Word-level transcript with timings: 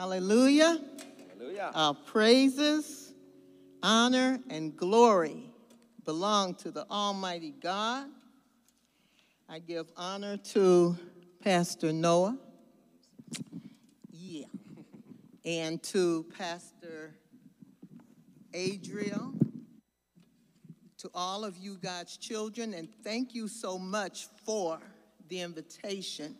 Hallelujah. 0.00 0.80
Hallelujah. 1.28 1.72
Our 1.74 1.92
praises, 1.92 3.12
honor, 3.82 4.40
and 4.48 4.74
glory 4.74 5.52
belong 6.06 6.54
to 6.54 6.70
the 6.70 6.86
Almighty 6.90 7.52
God. 7.62 8.06
I 9.46 9.58
give 9.58 9.92
honor 9.98 10.38
to 10.38 10.96
Pastor 11.44 11.92
Noah. 11.92 12.38
Yeah. 14.10 14.46
And 15.44 15.82
to 15.82 16.24
Pastor 16.38 17.14
Adriel, 18.54 19.34
to 20.96 21.10
all 21.14 21.44
of 21.44 21.58
you, 21.58 21.76
God's 21.76 22.16
children, 22.16 22.72
and 22.72 22.88
thank 23.04 23.34
you 23.34 23.48
so 23.48 23.78
much 23.78 24.28
for 24.46 24.80
the 25.28 25.42
invitation, 25.42 26.36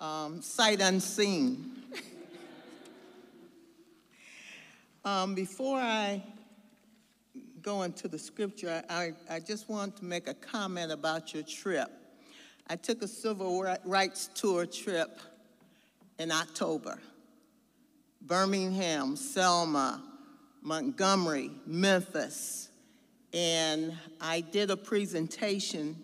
um, 0.00 0.40
sight 0.40 0.80
unseen. 0.80 1.75
Um, 5.06 5.36
before 5.36 5.78
I 5.78 6.20
go 7.62 7.82
into 7.82 8.08
the 8.08 8.18
scripture, 8.18 8.82
I, 8.90 9.12
I 9.30 9.38
just 9.38 9.68
want 9.68 9.96
to 9.98 10.04
make 10.04 10.26
a 10.26 10.34
comment 10.34 10.90
about 10.90 11.32
your 11.32 11.44
trip. 11.44 11.88
I 12.66 12.74
took 12.74 13.02
a 13.02 13.08
civil 13.08 13.64
rights 13.84 14.28
tour 14.34 14.66
trip 14.66 15.20
in 16.18 16.32
October. 16.32 16.98
Birmingham, 18.20 19.14
Selma, 19.14 20.02
Montgomery, 20.60 21.52
Memphis, 21.66 22.68
and 23.32 23.96
I 24.20 24.40
did 24.40 24.72
a 24.72 24.76
presentation. 24.76 25.94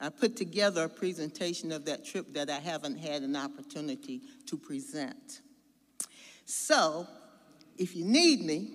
I 0.00 0.08
put 0.08 0.34
together 0.34 0.84
a 0.84 0.88
presentation 0.88 1.70
of 1.70 1.84
that 1.84 2.04
trip 2.04 2.32
that 2.32 2.50
I 2.50 2.58
haven't 2.58 2.98
had 2.98 3.22
an 3.22 3.36
opportunity 3.36 4.22
to 4.46 4.56
present. 4.56 5.40
So, 6.46 7.06
if 7.80 7.96
you 7.96 8.04
need 8.04 8.44
me, 8.44 8.68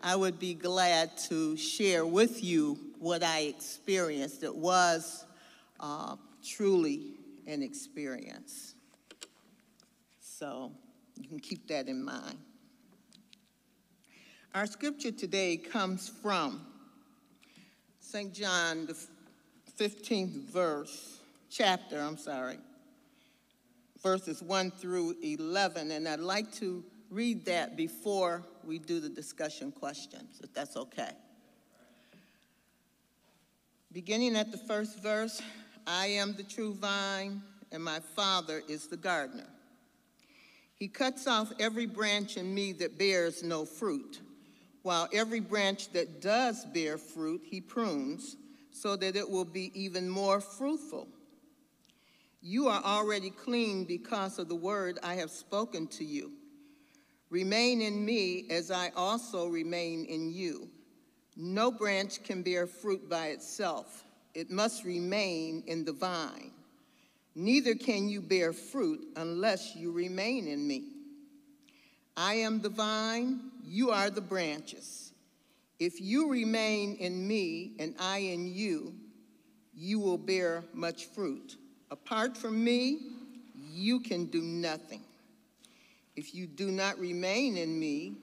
I 0.00 0.14
would 0.14 0.38
be 0.38 0.54
glad 0.54 1.16
to 1.28 1.56
share 1.56 2.06
with 2.06 2.44
you 2.44 2.78
what 3.00 3.24
I 3.24 3.40
experienced. 3.40 4.44
It 4.44 4.54
was 4.54 5.24
uh, 5.80 6.14
truly 6.46 7.14
an 7.48 7.60
experience. 7.60 8.76
So 10.20 10.70
you 11.20 11.28
can 11.28 11.40
keep 11.40 11.66
that 11.66 11.88
in 11.88 12.04
mind. 12.04 12.38
Our 14.54 14.66
scripture 14.66 15.10
today 15.10 15.56
comes 15.56 16.08
from 16.08 16.64
St. 17.98 18.32
John, 18.32 18.86
the 18.86 18.96
15th 19.76 20.34
verse, 20.52 21.18
chapter, 21.50 22.00
I'm 22.00 22.16
sorry, 22.16 22.58
verses 24.00 24.40
1 24.40 24.70
through 24.70 25.16
11. 25.20 25.90
And 25.90 26.06
I'd 26.06 26.20
like 26.20 26.52
to 26.56 26.84
read 27.14 27.44
that 27.46 27.76
before 27.76 28.42
we 28.64 28.78
do 28.78 28.98
the 28.98 29.08
discussion 29.08 29.70
questions, 29.70 30.40
if 30.42 30.52
that's 30.52 30.76
okay. 30.76 31.12
Beginning 33.92 34.34
at 34.34 34.50
the 34.50 34.58
first 34.58 35.00
verse, 35.00 35.40
I 35.86 36.06
am 36.06 36.34
the 36.34 36.42
true 36.42 36.74
vine, 36.74 37.40
and 37.70 37.82
my 37.82 38.00
Father 38.00 38.62
is 38.68 38.88
the 38.88 38.96
gardener. 38.96 39.46
He 40.74 40.88
cuts 40.88 41.28
off 41.28 41.52
every 41.60 41.86
branch 41.86 42.36
in 42.36 42.52
me 42.52 42.72
that 42.72 42.98
bears 42.98 43.44
no 43.44 43.64
fruit, 43.64 44.20
while 44.82 45.08
every 45.12 45.38
branch 45.38 45.92
that 45.92 46.20
does 46.20 46.64
bear 46.64 46.98
fruit, 46.98 47.42
he 47.44 47.60
prunes, 47.60 48.36
so 48.72 48.96
that 48.96 49.14
it 49.14 49.30
will 49.30 49.44
be 49.44 49.70
even 49.80 50.08
more 50.08 50.40
fruitful. 50.40 51.06
You 52.42 52.66
are 52.66 52.82
already 52.82 53.30
clean 53.30 53.84
because 53.84 54.40
of 54.40 54.48
the 54.48 54.56
word 54.56 54.98
I 55.04 55.14
have 55.14 55.30
spoken 55.30 55.86
to 55.88 56.04
you. 56.04 56.32
Remain 57.34 57.82
in 57.82 58.04
me 58.04 58.46
as 58.48 58.70
I 58.70 58.92
also 58.94 59.48
remain 59.48 60.04
in 60.04 60.32
you. 60.32 60.68
No 61.36 61.72
branch 61.72 62.22
can 62.22 62.42
bear 62.42 62.64
fruit 62.64 63.10
by 63.10 63.30
itself, 63.30 64.04
it 64.34 64.52
must 64.52 64.84
remain 64.84 65.64
in 65.66 65.84
the 65.84 65.94
vine. 65.94 66.52
Neither 67.34 67.74
can 67.74 68.08
you 68.08 68.20
bear 68.20 68.52
fruit 68.52 69.00
unless 69.16 69.74
you 69.74 69.90
remain 69.90 70.46
in 70.46 70.64
me. 70.64 70.84
I 72.16 72.34
am 72.34 72.60
the 72.60 72.68
vine, 72.68 73.40
you 73.64 73.90
are 73.90 74.10
the 74.10 74.20
branches. 74.20 75.12
If 75.80 76.00
you 76.00 76.30
remain 76.30 76.94
in 77.00 77.26
me 77.26 77.72
and 77.80 77.96
I 77.98 78.18
in 78.18 78.46
you, 78.46 78.94
you 79.74 79.98
will 79.98 80.18
bear 80.18 80.62
much 80.72 81.06
fruit. 81.06 81.56
Apart 81.90 82.36
from 82.36 82.62
me, 82.62 83.00
you 83.72 83.98
can 83.98 84.26
do 84.26 84.40
nothing. 84.40 85.02
If 86.16 86.34
you 86.34 86.46
do 86.46 86.70
not 86.70 86.98
remain 86.98 87.56
in 87.56 87.78
me, 87.78 88.16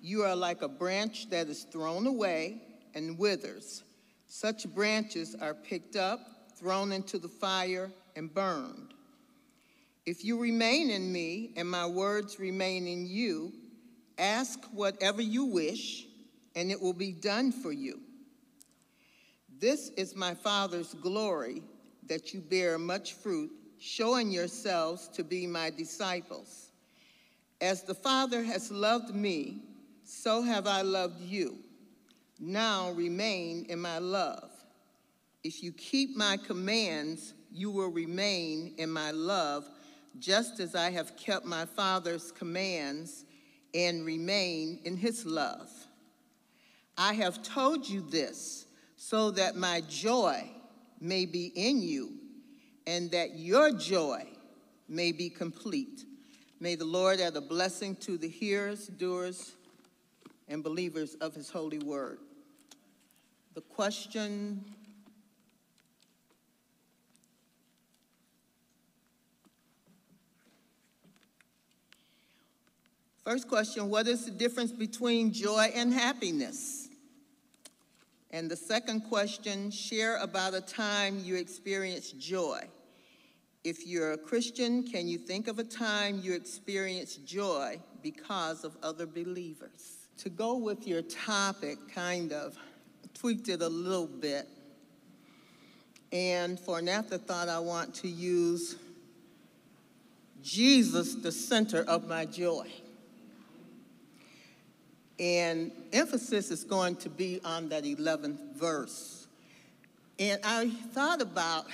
you 0.00 0.22
are 0.22 0.36
like 0.36 0.62
a 0.62 0.68
branch 0.68 1.28
that 1.30 1.48
is 1.48 1.64
thrown 1.64 2.06
away 2.06 2.62
and 2.94 3.18
withers. 3.18 3.82
Such 4.26 4.68
branches 4.74 5.34
are 5.40 5.54
picked 5.54 5.96
up, 5.96 6.20
thrown 6.56 6.92
into 6.92 7.18
the 7.18 7.28
fire, 7.28 7.90
and 8.14 8.32
burned. 8.32 8.94
If 10.04 10.24
you 10.24 10.38
remain 10.38 10.90
in 10.90 11.12
me 11.12 11.52
and 11.56 11.68
my 11.68 11.86
words 11.86 12.38
remain 12.38 12.86
in 12.86 13.06
you, 13.06 13.52
ask 14.18 14.64
whatever 14.72 15.20
you 15.20 15.46
wish, 15.46 16.06
and 16.54 16.70
it 16.70 16.80
will 16.80 16.92
be 16.92 17.12
done 17.12 17.50
for 17.50 17.72
you. 17.72 18.00
This 19.58 19.90
is 19.96 20.14
my 20.14 20.34
Father's 20.34 20.94
glory, 20.94 21.62
that 22.06 22.32
you 22.32 22.40
bear 22.40 22.78
much 22.78 23.14
fruit, 23.14 23.50
showing 23.78 24.30
yourselves 24.30 25.08
to 25.08 25.24
be 25.24 25.46
my 25.46 25.70
disciples. 25.70 26.65
As 27.60 27.82
the 27.82 27.94
Father 27.94 28.42
has 28.42 28.70
loved 28.70 29.14
me, 29.14 29.62
so 30.04 30.42
have 30.42 30.66
I 30.66 30.82
loved 30.82 31.20
you. 31.20 31.56
Now 32.38 32.90
remain 32.90 33.66
in 33.68 33.80
my 33.80 33.98
love. 33.98 34.50
If 35.42 35.62
you 35.62 35.72
keep 35.72 36.16
my 36.16 36.36
commands, 36.36 37.34
you 37.50 37.70
will 37.70 37.90
remain 37.90 38.74
in 38.76 38.90
my 38.90 39.10
love, 39.10 39.68
just 40.18 40.60
as 40.60 40.74
I 40.74 40.90
have 40.90 41.16
kept 41.16 41.46
my 41.46 41.64
Father's 41.64 42.30
commands 42.30 43.24
and 43.74 44.04
remain 44.04 44.80
in 44.84 44.96
his 44.96 45.24
love. 45.24 45.70
I 46.98 47.14
have 47.14 47.42
told 47.42 47.88
you 47.88 48.00
this 48.00 48.66
so 48.96 49.30
that 49.32 49.56
my 49.56 49.82
joy 49.88 50.50
may 51.00 51.26
be 51.26 51.52
in 51.54 51.82
you 51.82 52.12
and 52.86 53.10
that 53.10 53.38
your 53.38 53.70
joy 53.72 54.26
may 54.88 55.12
be 55.12 55.28
complete. 55.28 56.04
May 56.58 56.74
the 56.74 56.84
Lord 56.84 57.20
add 57.20 57.36
a 57.36 57.40
blessing 57.40 57.96
to 57.96 58.16
the 58.16 58.28
hearers, 58.28 58.86
doers, 58.86 59.52
and 60.48 60.64
believers 60.64 61.14
of 61.16 61.34
his 61.34 61.50
holy 61.50 61.78
word. 61.78 62.18
The 63.54 63.60
question 63.60 64.64
First 73.26 73.48
question, 73.48 73.90
what 73.90 74.06
is 74.06 74.24
the 74.24 74.30
difference 74.30 74.70
between 74.70 75.32
joy 75.32 75.72
and 75.74 75.92
happiness? 75.92 76.86
And 78.30 78.48
the 78.48 78.54
second 78.54 79.00
question, 79.00 79.72
share 79.72 80.18
about 80.18 80.54
a 80.54 80.60
time 80.60 81.18
you 81.24 81.34
experienced 81.34 82.20
joy. 82.20 82.60
If 83.66 83.84
you're 83.84 84.12
a 84.12 84.16
Christian, 84.16 84.84
can 84.84 85.08
you 85.08 85.18
think 85.18 85.48
of 85.48 85.58
a 85.58 85.64
time 85.64 86.20
you 86.22 86.34
experienced 86.34 87.26
joy 87.26 87.80
because 88.00 88.62
of 88.62 88.76
other 88.80 89.06
believers? 89.06 90.06
To 90.18 90.28
go 90.28 90.56
with 90.56 90.86
your 90.86 91.02
topic, 91.02 91.76
kind 91.92 92.32
of, 92.32 92.56
tweaked 93.12 93.48
it 93.48 93.62
a 93.62 93.68
little 93.68 94.06
bit. 94.06 94.46
And 96.12 96.60
for 96.60 96.78
an 96.78 96.88
afterthought, 96.88 97.48
I 97.48 97.58
want 97.58 97.92
to 97.96 98.08
use 98.08 98.76
Jesus, 100.44 101.16
the 101.16 101.32
center 101.32 101.82
of 101.88 102.06
my 102.06 102.24
joy. 102.24 102.70
And 105.18 105.72
emphasis 105.92 106.52
is 106.52 106.62
going 106.62 106.94
to 106.98 107.08
be 107.08 107.40
on 107.44 107.70
that 107.70 107.82
11th 107.82 108.54
verse. 108.54 109.26
And 110.20 110.40
I 110.44 110.70
thought 110.92 111.20
about 111.20 111.66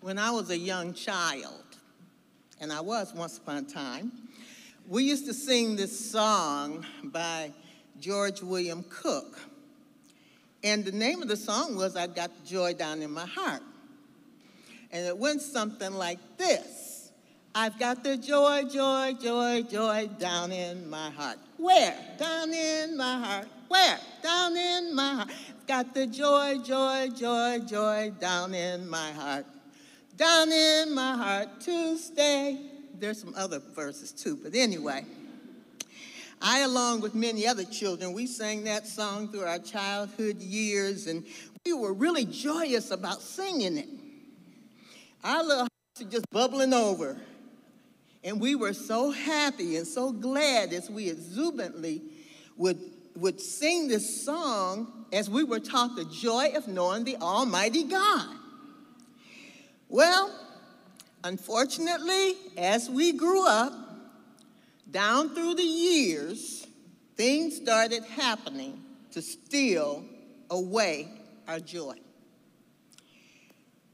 when 0.00 0.18
I 0.18 0.30
was 0.30 0.50
a 0.50 0.58
young 0.58 0.94
child, 0.94 1.64
and 2.60 2.72
I 2.72 2.80
was 2.80 3.12
once 3.14 3.38
upon 3.38 3.58
a 3.58 3.62
time, 3.62 4.12
we 4.88 5.02
used 5.02 5.26
to 5.26 5.34
sing 5.34 5.76
this 5.76 6.10
song 6.10 6.86
by 7.04 7.50
George 7.98 8.42
William 8.42 8.84
Cook. 8.88 9.38
And 10.62 10.84
the 10.84 10.92
name 10.92 11.22
of 11.22 11.28
the 11.28 11.36
song 11.36 11.76
was 11.76 11.96
I 11.96 12.06
Got 12.06 12.30
the 12.36 12.48
Joy 12.48 12.74
Down 12.74 13.02
in 13.02 13.10
My 13.10 13.26
Heart. 13.26 13.62
And 14.92 15.06
it 15.06 15.16
went 15.16 15.42
something 15.42 15.92
like 15.92 16.18
this 16.38 17.10
I've 17.54 17.78
got 17.78 18.04
the 18.04 18.16
joy, 18.16 18.64
joy, 18.70 19.14
joy, 19.20 19.62
joy 19.62 20.08
down 20.18 20.52
in 20.52 20.88
my 20.90 21.10
heart. 21.10 21.38
Where? 21.56 21.96
Down 22.18 22.52
in 22.52 22.96
my 22.96 23.18
heart. 23.18 23.48
Where? 23.68 23.98
Down 24.22 24.56
in 24.56 24.94
my 24.94 25.14
heart. 25.14 25.28
I've 25.30 25.66
got 25.66 25.94
the 25.94 26.06
joy, 26.06 26.58
joy, 26.62 27.08
joy, 27.16 27.60
joy 27.66 28.12
down 28.20 28.54
in 28.54 28.88
my 28.88 29.10
heart 29.12 29.46
down 30.16 30.50
in 30.50 30.94
my 30.94 31.14
heart 31.14 31.60
to 31.62 31.98
stay. 31.98 32.58
there's 32.98 33.20
some 33.20 33.34
other 33.36 33.60
verses 33.74 34.12
too, 34.12 34.38
but 34.42 34.54
anyway. 34.54 35.04
I, 36.40 36.60
along 36.60 37.00
with 37.00 37.14
many 37.14 37.46
other 37.46 37.64
children, 37.64 38.12
we 38.12 38.26
sang 38.26 38.64
that 38.64 38.86
song 38.86 39.28
through 39.28 39.44
our 39.44 39.58
childhood 39.58 40.40
years, 40.40 41.06
and 41.06 41.24
we 41.64 41.72
were 41.72 41.92
really 41.92 42.24
joyous 42.24 42.90
about 42.90 43.20
singing 43.22 43.78
it. 43.78 43.88
Our 45.24 45.42
little 45.42 45.58
hearts 45.62 46.00
were 46.00 46.10
just 46.10 46.30
bubbling 46.30 46.74
over. 46.74 47.16
And 48.22 48.40
we 48.40 48.54
were 48.54 48.72
so 48.72 49.10
happy 49.10 49.76
and 49.76 49.86
so 49.86 50.12
glad 50.12 50.72
as 50.72 50.90
we 50.90 51.08
exuberantly 51.08 52.02
would, 52.56 52.78
would 53.14 53.40
sing 53.40 53.88
this 53.88 54.24
song 54.24 55.06
as 55.12 55.30
we 55.30 55.44
were 55.44 55.60
taught 55.60 55.96
the 55.96 56.04
joy 56.06 56.52
of 56.54 56.66
knowing 56.66 57.04
the 57.04 57.16
Almighty 57.16 57.84
God. 57.84 58.36
Well, 59.88 60.32
unfortunately, 61.22 62.34
as 62.56 62.90
we 62.90 63.12
grew 63.12 63.46
up, 63.46 63.72
down 64.90 65.34
through 65.34 65.54
the 65.54 65.62
years, 65.62 66.66
things 67.16 67.56
started 67.56 68.04
happening 68.04 68.82
to 69.12 69.22
steal 69.22 70.04
away 70.50 71.08
our 71.48 71.60
joy. 71.60 71.96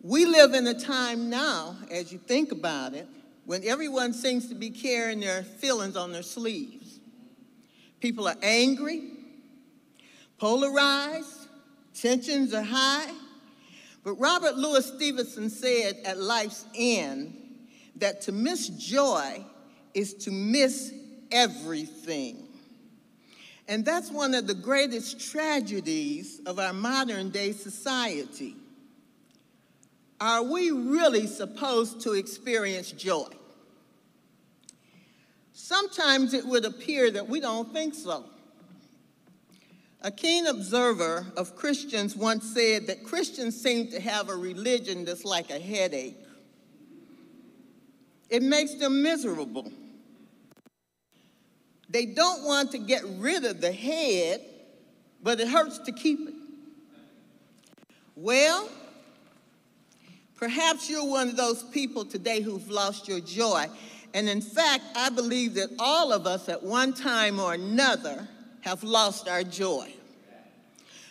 We 0.01 0.27
live 0.27 0.55
in 0.55 0.67
a 0.67 0.79
time 0.79 1.31
now, 1.31 1.77
as 1.91 2.13
you 2.13 2.19
think 2.19 2.53
about 2.53 2.95
it, 2.95 3.07
when 3.45 3.63
everyone 3.65 4.13
seems 4.13 4.49
to 4.49 4.55
be 4.55 4.71
carrying 4.71 5.21
their 5.21 5.43
feelings 5.43 5.97
on 5.97 6.13
their 6.13 6.23
sleeves. 6.23 6.99
People 8.01 8.27
are 8.27 8.37
angry, 8.43 9.11
polarized, 10.39 11.49
tensions 11.95 12.53
are 12.53 12.63
high. 12.63 13.13
But 14.05 14.15
Robert 14.15 14.57
Louis 14.57 14.85
Stevenson 14.85 15.49
said 15.49 15.99
at 16.05 16.19
life's 16.19 16.65
end 16.75 17.39
that 17.97 18.23
to 18.23 18.33
miss 18.33 18.69
joy 18.69 19.45
is 19.95 20.15
to 20.15 20.31
miss 20.31 20.93
everything. 21.31 22.49
And 23.69 23.85
that's 23.85 24.11
one 24.11 24.35
of 24.35 24.47
the 24.47 24.55
greatest 24.55 25.31
tragedies 25.31 26.41
of 26.47 26.59
our 26.59 26.73
modern 26.73 27.31
day 27.31 27.53
society. 27.53 28.57
Are 30.21 30.43
we 30.43 30.71
really 30.71 31.27
supposed 31.27 32.01
to 32.03 32.13
experience 32.13 32.91
joy? 32.93 33.29
Sometimes 35.53 36.35
it 36.35 36.45
would 36.47 36.65
appear 36.65 37.11
that 37.11 37.29
we 37.29 37.41
don't 37.41 37.73
think 37.73 37.95
so. 37.95 38.25
A 40.05 40.11
keen 40.11 40.49
observer 40.49 41.25
of 41.37 41.55
Christians 41.55 42.17
once 42.17 42.53
said 42.53 42.89
that 42.89 43.05
Christians 43.05 43.61
seem 43.61 43.87
to 43.93 44.01
have 44.01 44.29
a 44.29 44.35
religion 44.35 45.05
that's 45.05 45.25
like 45.25 45.51
a 45.51 45.61
headache. 45.61 46.17
It 48.29 48.43
makes 48.43 48.75
them 48.75 49.01
miserable. 49.01 49.71
They 51.89 52.07
don't 52.07 52.45
want 52.45 52.73
to 52.73 52.79
get 52.79 53.03
rid 53.19 53.45
of 53.45 53.61
the 53.61 53.71
head, 53.71 54.41
but 55.23 55.39
it 55.39 55.47
hurts 55.47 55.79
to 55.79 55.93
keep 55.93 56.29
it. 56.29 56.35
Well, 58.17 58.69
perhaps 60.35 60.91
you're 60.91 61.07
one 61.07 61.29
of 61.29 61.37
those 61.37 61.63
people 61.63 62.05
today 62.05 62.41
who've 62.41 62.69
lost 62.69 63.07
your 63.07 63.21
joy. 63.21 63.67
And 64.15 64.29
in 64.29 64.41
fact, 64.41 64.83
I 64.97 65.11
believe 65.11 65.55
that 65.55 65.69
all 65.79 66.13
of 66.13 66.27
us 66.27 66.49
at 66.49 66.61
one 66.61 66.93
time 66.93 67.39
or 67.39 67.55
another 67.55 68.27
have 68.63 68.83
lost 68.83 69.29
our 69.29 69.45
joy. 69.45 69.93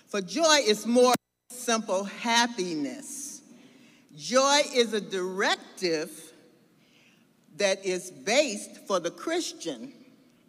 For 0.07 0.21
joy 0.21 0.59
is 0.65 0.86
more 0.86 1.13
simple 1.50 2.03
happiness. 2.03 3.42
Joy 4.18 4.62
is 4.74 4.94
a 4.94 5.00
directive 5.01 6.12
that 7.57 7.86
is 7.86 8.12
based 8.12 8.77
for 8.88 9.00
the 9.00 9.12
Christian 9.12 9.94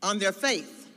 on 0.03 0.19
their 0.19 0.33
faith. 0.33 0.89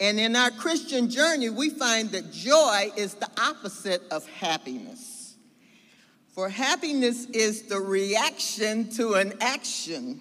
And 0.00 0.18
in 0.18 0.36
our 0.36 0.50
Christian 0.50 1.08
journey, 1.08 1.50
we 1.50 1.70
find 1.70 2.10
that 2.10 2.32
joy 2.32 2.90
is 2.96 3.14
the 3.14 3.30
opposite 3.40 4.02
of 4.10 4.28
happiness. 4.28 5.36
For 6.34 6.48
happiness 6.48 7.26
is 7.26 7.62
the 7.62 7.78
reaction 7.78 8.90
to 8.92 9.14
an 9.14 9.34
action, 9.40 10.20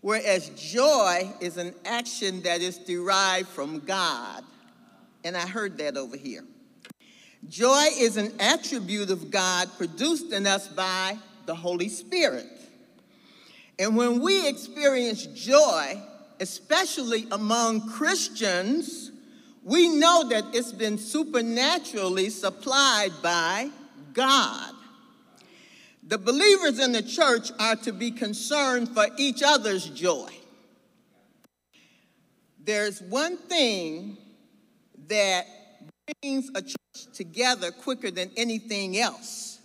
whereas 0.00 0.48
joy 0.50 1.32
is 1.40 1.56
an 1.56 1.74
action 1.84 2.42
that 2.42 2.60
is 2.60 2.78
derived 2.78 3.48
from 3.48 3.80
God. 3.80 4.44
And 5.24 5.36
I 5.36 5.46
heard 5.46 5.78
that 5.78 5.96
over 5.96 6.16
here. 6.16 6.44
Joy 7.48 7.86
is 7.96 8.16
an 8.16 8.32
attribute 8.38 9.10
of 9.10 9.30
God 9.30 9.68
produced 9.78 10.32
in 10.32 10.46
us 10.46 10.68
by 10.68 11.16
the 11.46 11.54
Holy 11.54 11.88
Spirit. 11.88 12.46
And 13.78 13.96
when 13.96 14.20
we 14.20 14.46
experience 14.46 15.24
joy, 15.26 16.02
especially 16.38 17.26
among 17.32 17.88
Christians, 17.88 19.10
we 19.62 19.88
know 19.88 20.28
that 20.28 20.44
it's 20.54 20.72
been 20.72 20.98
supernaturally 20.98 22.30
supplied 22.30 23.12
by 23.22 23.70
God. 24.12 24.74
The 26.10 26.18
believers 26.18 26.80
in 26.80 26.90
the 26.90 27.02
church 27.02 27.52
are 27.60 27.76
to 27.76 27.92
be 27.92 28.10
concerned 28.10 28.88
for 28.88 29.06
each 29.16 29.44
other's 29.44 29.86
joy. 29.86 30.28
There's 32.64 33.00
one 33.00 33.36
thing 33.36 34.18
that 35.06 35.46
brings 36.20 36.50
a 36.56 36.62
church 36.62 37.14
together 37.14 37.70
quicker 37.70 38.10
than 38.10 38.32
anything 38.36 38.98
else, 38.98 39.60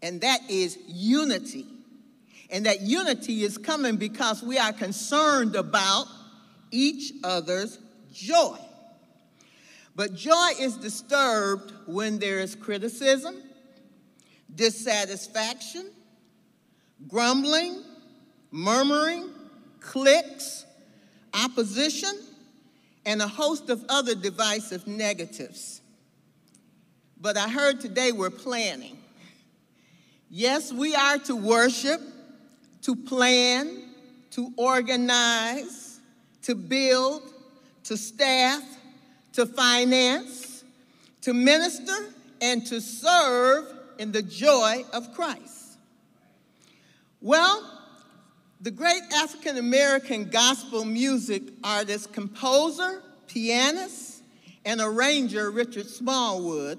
and 0.00 0.20
that 0.20 0.48
is 0.48 0.78
unity. 0.86 1.66
And 2.48 2.64
that 2.66 2.82
unity 2.82 3.42
is 3.42 3.58
coming 3.58 3.96
because 3.96 4.44
we 4.44 4.58
are 4.58 4.72
concerned 4.72 5.56
about 5.56 6.06
each 6.70 7.14
other's 7.24 7.80
joy. 8.12 8.58
But 9.96 10.14
joy 10.14 10.50
is 10.60 10.76
disturbed 10.76 11.72
when 11.86 12.20
there 12.20 12.38
is 12.38 12.54
criticism, 12.54 13.42
dissatisfaction, 14.54 15.90
grumbling, 17.08 17.82
murmuring, 18.50 19.30
cliques, 19.80 20.64
opposition, 21.34 22.12
and 23.04 23.20
a 23.20 23.28
host 23.28 23.70
of 23.70 23.84
other 23.88 24.14
divisive 24.14 24.86
negatives. 24.86 25.80
But 27.20 27.36
I 27.36 27.48
heard 27.48 27.80
today 27.80 28.12
we're 28.12 28.30
planning. 28.30 28.98
Yes, 30.28 30.72
we 30.72 30.94
are 30.94 31.18
to 31.18 31.36
worship 31.36 32.00
to 32.82 32.96
plan, 32.96 33.82
to 34.32 34.52
organize, 34.56 36.00
to 36.42 36.54
build, 36.54 37.22
to 37.84 37.96
staff, 37.96 38.62
to 39.32 39.46
finance, 39.46 40.64
to 41.22 41.32
minister, 41.32 41.96
and 42.40 42.66
to 42.66 42.80
serve 42.80 43.71
in 43.98 44.12
the 44.12 44.22
joy 44.22 44.84
of 44.92 45.14
Christ. 45.14 45.78
Well, 47.20 47.68
the 48.60 48.70
great 48.70 49.02
African 49.14 49.58
American 49.58 50.30
gospel 50.30 50.84
music 50.84 51.42
artist, 51.64 52.12
composer, 52.12 53.02
pianist, 53.26 54.22
and 54.64 54.80
arranger 54.80 55.50
Richard 55.50 55.88
Smallwood, 55.88 56.78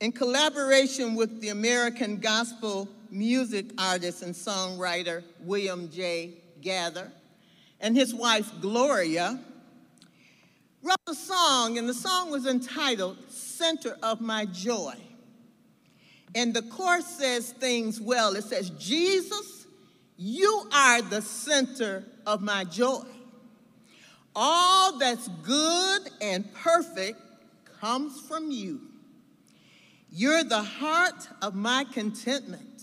in 0.00 0.12
collaboration 0.12 1.14
with 1.14 1.40
the 1.40 1.48
American 1.48 2.18
Gospel 2.18 2.88
music 3.10 3.66
artist 3.78 4.22
and 4.22 4.34
songwriter 4.34 5.22
William 5.40 5.90
J. 5.90 6.34
Gaither, 6.60 7.10
and 7.80 7.96
his 7.96 8.14
wife 8.14 8.50
Gloria 8.60 9.38
wrote 10.82 10.96
a 11.08 11.14
song, 11.14 11.78
and 11.78 11.88
the 11.88 11.94
song 11.94 12.30
was 12.30 12.46
entitled 12.46 13.16
Center 13.30 13.96
of 14.02 14.20
My 14.20 14.44
Joy. 14.44 14.94
And 16.34 16.52
the 16.52 16.62
chorus 16.62 17.06
says 17.06 17.52
things 17.52 18.00
well. 18.00 18.34
It 18.34 18.44
says, 18.44 18.70
Jesus, 18.70 19.66
you 20.16 20.68
are 20.72 21.02
the 21.02 21.22
center 21.22 22.04
of 22.26 22.42
my 22.42 22.64
joy. 22.64 23.04
All 24.34 24.98
that's 24.98 25.28
good 25.42 26.02
and 26.20 26.52
perfect 26.54 27.20
comes 27.80 28.20
from 28.20 28.50
you. 28.50 28.80
You're 30.10 30.44
the 30.44 30.62
heart 30.62 31.28
of 31.42 31.54
my 31.54 31.84
contentment 31.92 32.74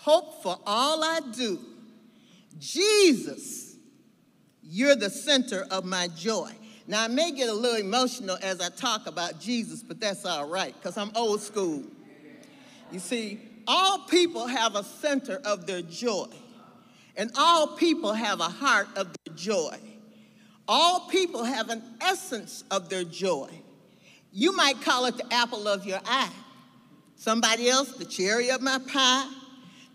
hope 0.00 0.42
for 0.42 0.58
all 0.66 1.04
I 1.04 1.20
do. 1.32 1.58
Jesus, 2.58 3.76
you're 4.62 4.96
the 4.96 5.10
center 5.10 5.66
of 5.70 5.84
my 5.84 6.08
joy. 6.08 6.50
Now, 6.86 7.04
I 7.04 7.08
may 7.08 7.30
get 7.32 7.48
a 7.48 7.52
little 7.52 7.78
emotional 7.78 8.38
as 8.42 8.60
I 8.60 8.70
talk 8.70 9.06
about 9.06 9.40
Jesus, 9.40 9.82
but 9.82 10.00
that's 10.00 10.24
all 10.24 10.48
right, 10.48 10.74
because 10.74 10.96
I'm 10.96 11.12
old 11.14 11.40
school. 11.40 11.84
You 12.92 12.98
see, 12.98 13.40
all 13.66 14.00
people 14.00 14.46
have 14.46 14.74
a 14.74 14.84
center 14.84 15.40
of 15.44 15.66
their 15.66 15.82
joy, 15.82 16.28
and 17.16 17.30
all 17.36 17.76
people 17.76 18.12
have 18.12 18.40
a 18.40 18.48
heart 18.48 18.88
of 18.96 19.08
their 19.24 19.34
joy. 19.34 19.76
All 20.66 21.08
people 21.08 21.44
have 21.44 21.68
an 21.68 21.82
essence 22.00 22.64
of 22.70 22.88
their 22.88 23.04
joy. 23.04 23.50
You 24.32 24.54
might 24.54 24.80
call 24.82 25.06
it 25.06 25.16
the 25.16 25.32
apple 25.32 25.66
of 25.66 25.84
your 25.84 26.00
eye. 26.04 26.30
Somebody 27.16 27.68
else, 27.68 27.92
the 27.92 28.04
cherry 28.04 28.50
of 28.50 28.62
my 28.62 28.78
pie 28.78 29.28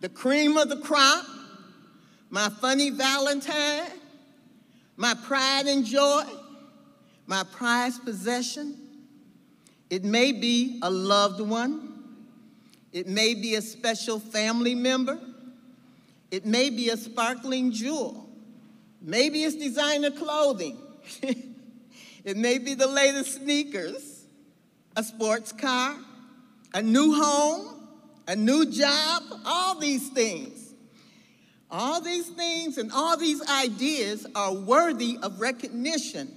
the 0.01 0.09
cream 0.09 0.55
of 0.55 0.69
the 0.69 0.77
crop, 0.77 1.25
my 2.29 2.47
funny 2.61 2.91
Valentine, 2.91 3.89
my 4.97 5.15
pride 5.25 5.65
and 5.65 5.83
joy, 5.83 6.23
my 7.25 7.43
prized 7.51 8.03
possession. 8.03 8.77
It 9.89 10.03
may 10.03 10.31
be 10.31 10.79
a 10.83 10.89
loved 10.91 11.41
one. 11.41 11.94
It 12.95 13.07
may 13.07 13.33
be 13.33 13.55
a 13.55 13.61
special 13.61 14.21
family 14.21 14.73
member. 14.73 15.19
It 16.31 16.45
may 16.45 16.69
be 16.69 16.91
a 16.91 16.95
sparkling 16.95 17.73
jewel. 17.73 18.29
Maybe 19.01 19.43
it's 19.43 19.57
designer 19.57 20.11
clothing. 20.11 20.77
it 22.23 22.37
may 22.37 22.57
be 22.57 22.73
the 22.73 22.87
latest 22.87 23.41
sneakers, 23.41 24.23
a 24.95 25.03
sports 25.03 25.51
car, 25.51 25.97
a 26.73 26.81
new 26.81 27.13
home, 27.21 27.85
a 28.29 28.35
new 28.37 28.65
job, 28.71 29.23
all 29.45 29.77
these 29.77 30.07
things. 30.07 30.73
All 31.69 31.99
these 31.99 32.29
things 32.29 32.77
and 32.77 32.93
all 32.93 33.17
these 33.17 33.45
ideas 33.49 34.25
are 34.35 34.53
worthy 34.53 35.19
of 35.21 35.41
recognition. 35.41 36.33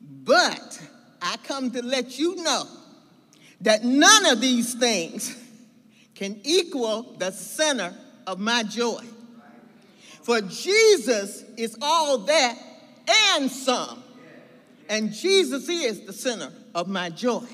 But 0.00 0.80
I 1.20 1.34
come 1.42 1.72
to 1.72 1.82
let 1.82 2.16
you 2.16 2.36
know 2.44 2.62
that 3.62 3.82
none 3.82 4.26
of 4.26 4.40
these 4.40 4.74
things 4.74 5.46
can 6.18 6.40
equal 6.42 7.14
the 7.18 7.30
center 7.30 7.94
of 8.26 8.40
my 8.40 8.64
joy. 8.64 9.04
For 10.22 10.40
Jesus 10.40 11.44
is 11.56 11.78
all 11.80 12.18
that 12.18 12.58
and 13.36 13.48
some. 13.48 14.02
And 14.88 15.12
Jesus 15.12 15.68
is 15.68 16.00
the 16.06 16.12
center 16.12 16.50
of 16.74 16.88
my 16.88 17.08
joy. 17.08 17.46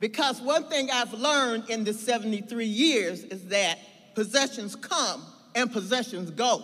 Because 0.00 0.38
one 0.42 0.64
thing 0.64 0.90
I've 0.90 1.14
learned 1.14 1.70
in 1.70 1.82
the 1.82 1.94
73 1.94 2.66
years 2.66 3.24
is 3.24 3.46
that 3.46 3.78
possessions 4.14 4.76
come 4.76 5.24
and 5.54 5.72
possessions 5.72 6.30
go. 6.30 6.62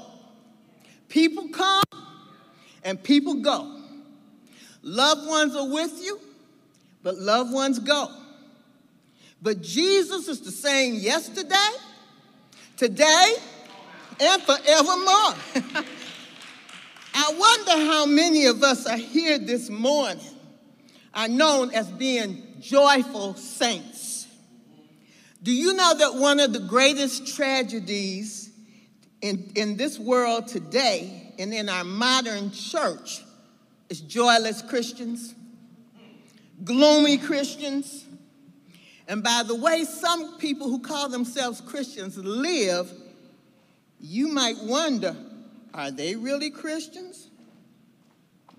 People 1.08 1.48
come 1.48 1.82
and 2.84 3.02
people 3.02 3.36
go. 3.36 3.80
Loved 4.82 5.26
ones 5.26 5.56
are 5.56 5.70
with 5.70 6.04
you, 6.04 6.20
but 7.02 7.16
loved 7.16 7.50
ones 7.50 7.78
go. 7.78 8.21
But 9.42 9.60
Jesus 9.60 10.28
is 10.28 10.40
the 10.40 10.52
same 10.52 10.94
yesterday, 10.94 11.56
today, 12.76 13.34
and 14.20 14.42
forevermore. 14.42 15.84
I 17.14 17.34
wonder 17.36 17.92
how 17.92 18.06
many 18.06 18.46
of 18.46 18.62
us 18.62 18.86
are 18.86 18.96
here 18.96 19.38
this 19.38 19.68
morning 19.68 20.24
are 21.12 21.28
known 21.28 21.74
as 21.74 21.88
being 21.88 22.42
joyful 22.60 23.34
saints. 23.34 24.28
Do 25.42 25.52
you 25.52 25.74
know 25.74 25.94
that 25.98 26.14
one 26.14 26.38
of 26.38 26.52
the 26.52 26.60
greatest 26.60 27.34
tragedies 27.34 28.50
in, 29.22 29.50
in 29.56 29.76
this 29.76 29.98
world 29.98 30.46
today 30.46 31.32
and 31.38 31.52
in 31.52 31.68
our 31.68 31.84
modern 31.84 32.52
church 32.52 33.22
is 33.88 34.00
joyless 34.00 34.62
Christians, 34.62 35.34
gloomy 36.64 37.18
Christians. 37.18 38.04
And 39.08 39.22
by 39.22 39.42
the 39.46 39.54
way, 39.54 39.84
some 39.84 40.38
people 40.38 40.68
who 40.68 40.78
call 40.78 41.08
themselves 41.08 41.60
Christians 41.60 42.16
live, 42.16 42.90
you 44.00 44.28
might 44.28 44.56
wonder 44.62 45.16
are 45.74 45.90
they 45.90 46.14
really 46.16 46.50
Christians? 46.50 47.30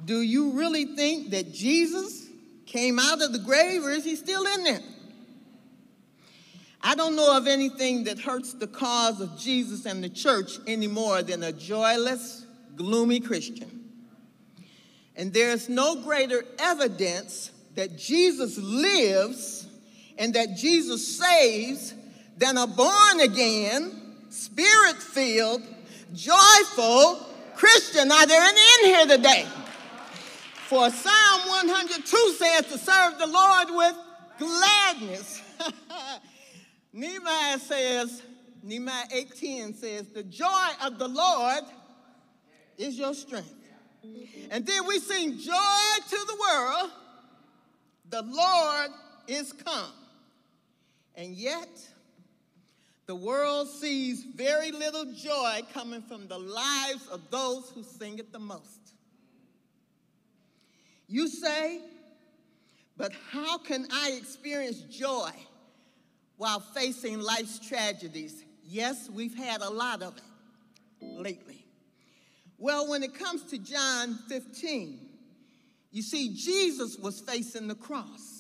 Do 0.04 0.22
you 0.22 0.52
really 0.52 0.86
think 0.96 1.30
that 1.30 1.54
Jesus 1.54 2.28
came 2.66 3.00
out 3.00 3.22
of 3.22 3.32
the 3.32 3.40
grave 3.40 3.84
or 3.84 3.92
is 3.92 4.04
he 4.04 4.16
still 4.16 4.46
in 4.46 4.64
there? 4.64 4.82
I 6.82 6.96
don't 6.96 7.16
know 7.16 7.38
of 7.38 7.48
anything 7.48 8.04
that 8.06 8.20
hurts 8.20 8.54
the 8.54 8.68
cause 8.68 9.22
of 9.22 9.38
Jesus 9.38 9.86
and 9.86 10.04
the 10.04 10.10
church 10.10 10.60
any 10.68 10.88
more 10.88 11.22
than 11.22 11.44
a 11.44 11.54
joyless, 11.54 12.46
gloomy 12.76 13.22
Christian. 13.22 13.90
And 15.16 15.32
there's 15.32 15.70
no 15.70 16.02
greater 16.02 16.44
evidence 16.60 17.52
that 17.76 17.98
Jesus 17.98 18.58
lives 18.58 19.68
and 20.18 20.34
that 20.34 20.56
Jesus 20.56 21.18
saves 21.18 21.94
than 22.38 22.58
a 22.58 22.68
born 22.68 23.22
again, 23.22 23.92
spirit 24.30 24.98
filled, 24.98 25.62
joyful 26.14 27.28
Christian. 27.56 28.12
Are 28.12 28.26
there 28.26 28.42
any 28.42 28.90
in 28.90 28.96
here 28.96 29.18
today? 29.18 29.48
For 30.68 30.90
Psalm 30.90 31.42
102 31.48 32.34
says 32.38 32.66
to 32.68 32.78
serve 32.78 33.20
the 33.20 33.28
Lord 33.28 33.68
with 33.70 33.96
gladness. 34.40 35.42
Nehemiah 36.94 37.60
says, 37.60 38.24
Nehemiah 38.64 39.06
18 39.12 39.74
says, 39.76 40.08
the 40.08 40.24
joy 40.24 40.68
of 40.84 40.98
the 40.98 41.08
Lord 41.08 41.64
is 42.78 42.98
your 42.98 43.14
strength. 43.14 43.54
And 44.52 44.66
then 44.66 44.86
we 44.88 45.00
sing 45.00 45.38
joy 45.38 45.94
to 46.10 46.18
the 46.28 46.38
world. 46.40 46.92
The 48.10 48.22
Lord 48.22 48.92
is 49.28 49.54
come. 49.54 49.92
And 51.16 51.36
yet, 51.36 51.70
the 53.06 53.16
world 53.16 53.68
sees 53.68 54.24
very 54.24 54.72
little 54.72 55.12
joy 55.14 55.62
coming 55.74 56.02
from 56.02 56.28
the 56.28 56.38
lives 56.40 57.08
of 57.12 57.30
those 57.30 57.70
who 57.70 57.84
sing 57.84 58.20
it 58.20 58.32
the 58.32 58.40
most. 58.40 58.80
You 61.08 61.28
say, 61.28 61.82
but 62.98 63.12
how 63.32 63.58
can 63.58 63.88
I 63.92 64.18
experience 64.18 64.80
joy 64.82 65.32
while 66.38 66.60
facing 66.60 67.20
life's 67.20 67.60
tragedies? 67.60 68.44
Yes, 68.64 69.10
we've 69.10 69.36
had 69.36 69.62
a 69.62 69.70
lot 69.70 70.02
of 70.02 70.18
it 70.18 70.24
lately. 71.02 71.66
Well, 72.58 72.90
when 72.90 73.04
it 73.04 73.14
comes 73.14 73.44
to 73.52 73.58
John 73.58 74.18
15, 74.30 75.00
you 75.92 76.02
see, 76.02 76.34
Jesus 76.34 76.98
was 76.98 77.20
facing 77.20 77.68
the 77.68 77.76
cross. 77.76 78.33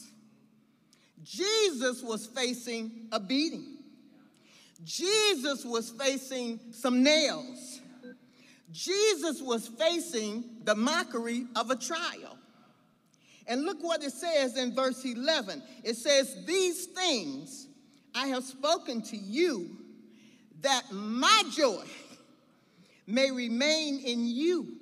Jesus 1.23 2.01
was 2.01 2.25
facing 2.25 3.07
a 3.11 3.19
beating. 3.19 3.77
Jesus 4.83 5.63
was 5.63 5.91
facing 5.91 6.59
some 6.71 7.03
nails. 7.03 7.79
Jesus 8.71 9.41
was 9.41 9.67
facing 9.67 10.43
the 10.63 10.75
mockery 10.75 11.45
of 11.55 11.69
a 11.69 11.75
trial. 11.75 12.37
And 13.47 13.63
look 13.63 13.83
what 13.83 14.03
it 14.03 14.11
says 14.11 14.57
in 14.57 14.73
verse 14.73 15.03
11. 15.05 15.61
It 15.83 15.95
says, 15.95 16.45
These 16.45 16.87
things 16.87 17.67
I 18.15 18.27
have 18.27 18.43
spoken 18.43 19.01
to 19.03 19.17
you, 19.17 19.77
that 20.61 20.83
my 20.91 21.43
joy 21.51 21.83
may 23.05 23.31
remain 23.31 23.99
in 23.99 24.25
you, 24.25 24.77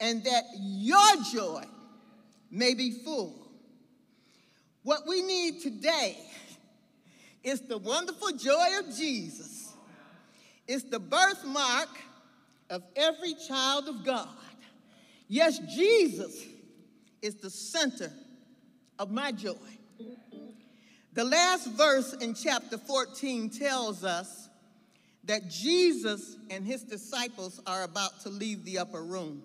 and 0.00 0.22
that 0.24 0.44
your 0.58 1.22
joy 1.32 1.64
may 2.50 2.74
be 2.74 2.92
full. 2.92 3.45
What 4.86 5.04
we 5.04 5.20
need 5.20 5.62
today 5.62 6.16
is 7.42 7.60
the 7.62 7.76
wonderful 7.76 8.30
joy 8.36 8.78
of 8.78 8.96
Jesus. 8.96 9.72
It's 10.68 10.84
the 10.84 11.00
birthmark 11.00 11.88
of 12.70 12.84
every 12.94 13.34
child 13.48 13.88
of 13.88 14.04
God. 14.04 14.28
Yes, 15.26 15.58
Jesus 15.74 16.40
is 17.20 17.34
the 17.34 17.50
center 17.50 18.12
of 18.96 19.10
my 19.10 19.32
joy. 19.32 19.56
The 21.14 21.24
last 21.24 21.66
verse 21.72 22.12
in 22.12 22.34
chapter 22.34 22.78
14 22.78 23.50
tells 23.50 24.04
us 24.04 24.48
that 25.24 25.50
Jesus 25.50 26.36
and 26.48 26.64
his 26.64 26.84
disciples 26.84 27.60
are 27.66 27.82
about 27.82 28.20
to 28.20 28.28
leave 28.28 28.64
the 28.64 28.78
upper 28.78 29.02
room. 29.02 29.42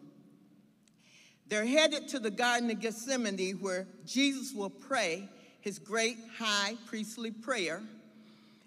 They're 1.51 1.65
headed 1.65 2.07
to 2.07 2.19
the 2.19 2.31
Garden 2.31 2.71
of 2.71 2.79
Gethsemane 2.79 3.57
where 3.59 3.85
Jesus 4.05 4.53
will 4.53 4.69
pray 4.69 5.27
his 5.59 5.79
great 5.79 6.15
high 6.37 6.75
priestly 6.85 7.29
prayer 7.29 7.81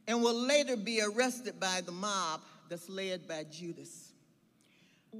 and 0.06 0.22
will 0.22 0.34
later 0.34 0.76
be 0.76 1.00
arrested 1.00 1.58
by 1.58 1.80
the 1.80 1.92
mob 1.92 2.42
that's 2.68 2.90
led 2.90 3.26
by 3.26 3.44
Judas. 3.44 4.12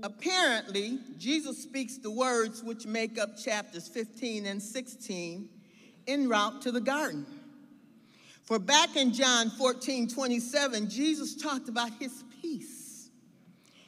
Apparently, 0.02 0.98
Jesus 1.16 1.62
speaks 1.62 1.96
the 1.96 2.10
words 2.10 2.62
which 2.62 2.84
make 2.84 3.18
up 3.18 3.38
chapters 3.42 3.88
15 3.88 4.44
and 4.44 4.62
16 4.62 5.48
en 6.06 6.28
route 6.28 6.60
to 6.60 6.70
the 6.70 6.82
garden. 6.82 7.24
For 8.42 8.58
back 8.58 8.94
in 8.94 9.10
John 9.14 9.48
14, 9.48 10.10
27, 10.10 10.90
Jesus 10.90 11.34
talked 11.34 11.70
about 11.70 11.92
his 11.98 12.24
peace. 12.42 13.08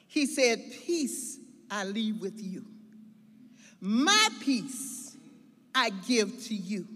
He 0.08 0.24
said, 0.24 0.62
Peace 0.86 1.36
I 1.70 1.84
leave 1.84 2.22
with 2.22 2.42
you. 2.42 2.64
My 3.80 4.28
peace 4.40 5.16
I 5.74 5.90
give 6.08 6.44
to 6.44 6.54
you. 6.54 6.86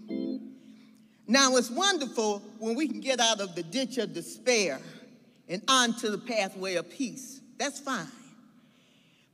Now 1.27 1.55
it's 1.55 1.69
wonderful 1.69 2.39
when 2.57 2.75
we 2.75 2.87
can 2.87 2.99
get 2.99 3.19
out 3.19 3.39
of 3.39 3.55
the 3.55 3.63
ditch 3.63 3.97
of 3.97 4.13
despair 4.13 4.79
and 5.47 5.61
onto 5.67 6.09
the 6.09 6.17
pathway 6.17 6.75
of 6.75 6.89
peace. 6.89 7.41
That's 7.57 7.79
fine. 7.79 8.07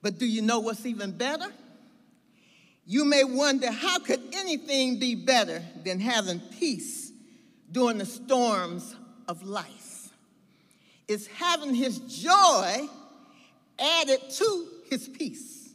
But 0.02 0.20
do 0.20 0.26
you 0.26 0.42
know 0.42 0.60
what's 0.60 0.86
even 0.86 1.12
better? 1.12 1.48
You 2.86 3.04
may 3.04 3.24
wonder 3.24 3.72
how 3.72 4.00
could 4.00 4.22
anything 4.34 5.00
be 5.00 5.16
better 5.16 5.62
than 5.84 6.00
having 6.00 6.40
peace 6.40 7.12
during 7.72 7.98
the 7.98 8.06
storms 8.06 8.96
of 9.28 9.44
life. 9.44 10.10
It's 11.08 11.28
having 11.28 11.74
his 11.74 12.00
joy 12.00 12.88
added 13.80 14.20
to 14.30 14.68
his 14.90 15.08
peace. 15.08 15.67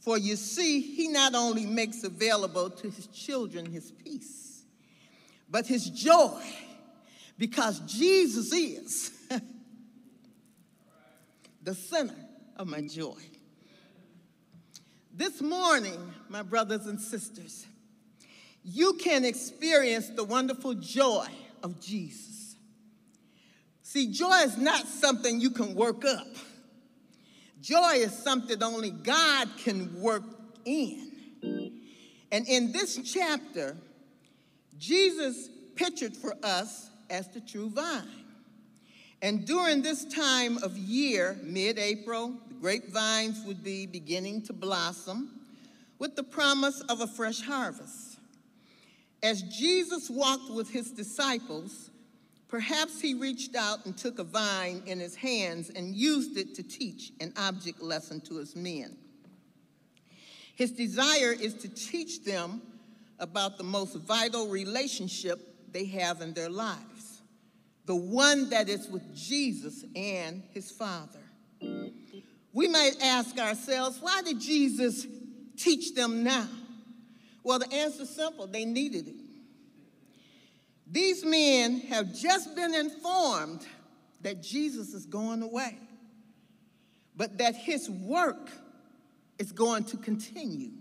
For 0.00 0.16
you 0.16 0.36
see, 0.36 0.80
he 0.80 1.08
not 1.08 1.34
only 1.34 1.66
makes 1.66 2.04
available 2.04 2.70
to 2.70 2.90
his 2.90 3.06
children 3.08 3.66
his 3.66 3.90
peace, 3.92 4.62
but 5.48 5.66
his 5.66 5.90
joy, 5.90 6.42
because 7.36 7.80
Jesus 7.80 8.52
is 8.52 9.12
the 11.62 11.74
center 11.74 12.14
of 12.56 12.66
my 12.66 12.80
joy. 12.80 13.20
This 15.12 15.42
morning, 15.42 16.14
my 16.30 16.42
brothers 16.42 16.86
and 16.86 16.98
sisters, 16.98 17.66
you 18.64 18.94
can 18.94 19.24
experience 19.24 20.08
the 20.08 20.24
wonderful 20.24 20.74
joy 20.74 21.26
of 21.62 21.78
Jesus. 21.78 22.56
See, 23.82 24.12
joy 24.12 24.44
is 24.44 24.56
not 24.56 24.86
something 24.86 25.40
you 25.40 25.50
can 25.50 25.74
work 25.74 26.04
up. 26.04 26.28
Joy 27.60 27.96
is 27.96 28.16
something 28.16 28.62
only 28.62 28.90
God 28.90 29.48
can 29.58 30.00
work 30.00 30.24
in. 30.64 31.10
And 32.32 32.46
in 32.48 32.72
this 32.72 32.98
chapter, 33.04 33.76
Jesus 34.78 35.48
pictured 35.74 36.16
for 36.16 36.34
us 36.42 36.90
as 37.10 37.28
the 37.28 37.40
true 37.40 37.70
vine. 37.70 38.06
And 39.22 39.46
during 39.46 39.82
this 39.82 40.04
time 40.06 40.58
of 40.58 40.78
year, 40.78 41.38
mid 41.42 41.78
April, 41.78 42.34
the 42.48 42.54
grapevines 42.54 43.44
would 43.44 43.62
be 43.62 43.86
beginning 43.86 44.42
to 44.42 44.52
blossom 44.52 45.40
with 45.98 46.16
the 46.16 46.22
promise 46.22 46.80
of 46.82 47.00
a 47.00 47.06
fresh 47.06 47.42
harvest. 47.42 48.18
As 49.22 49.42
Jesus 49.42 50.08
walked 50.08 50.50
with 50.50 50.70
his 50.70 50.90
disciples, 50.90 51.89
perhaps 52.50 53.00
he 53.00 53.14
reached 53.14 53.56
out 53.56 53.86
and 53.86 53.96
took 53.96 54.18
a 54.18 54.24
vine 54.24 54.82
in 54.86 55.00
his 55.00 55.14
hands 55.14 55.70
and 55.70 55.94
used 55.94 56.36
it 56.36 56.54
to 56.56 56.62
teach 56.62 57.12
an 57.20 57.32
object 57.36 57.80
lesson 57.80 58.20
to 58.20 58.36
his 58.36 58.54
men. 58.54 58.96
His 60.54 60.72
desire 60.72 61.32
is 61.32 61.54
to 61.54 61.68
teach 61.68 62.24
them 62.24 62.60
about 63.18 63.56
the 63.56 63.64
most 63.64 63.94
vital 63.96 64.48
relationship 64.48 65.72
they 65.72 65.86
have 65.86 66.20
in 66.20 66.34
their 66.34 66.50
lives 66.50 67.00
the 67.90 67.96
one 67.96 68.48
that 68.50 68.68
is 68.68 68.88
with 68.88 69.16
Jesus 69.16 69.84
and 69.96 70.44
his 70.52 70.70
Father. 70.70 71.18
We 72.52 72.68
might 72.68 72.92
ask 73.02 73.36
ourselves, 73.36 73.98
why 74.00 74.22
did 74.22 74.40
Jesus 74.40 75.08
teach 75.56 75.96
them 75.96 76.22
now? 76.22 76.46
Well, 77.42 77.58
the 77.58 77.72
answer 77.72 78.02
is 78.02 78.10
simple 78.10 78.46
they 78.46 78.64
needed 78.64 79.08
it. 79.08 79.19
These 80.90 81.24
men 81.24 81.80
have 81.82 82.14
just 82.14 82.56
been 82.56 82.74
informed 82.74 83.64
that 84.22 84.42
Jesus 84.42 84.92
is 84.92 85.06
going 85.06 85.42
away, 85.42 85.78
but 87.16 87.38
that 87.38 87.54
his 87.54 87.88
work 87.88 88.50
is 89.38 89.52
going 89.52 89.84
to 89.84 89.96
continue. 89.96 90.72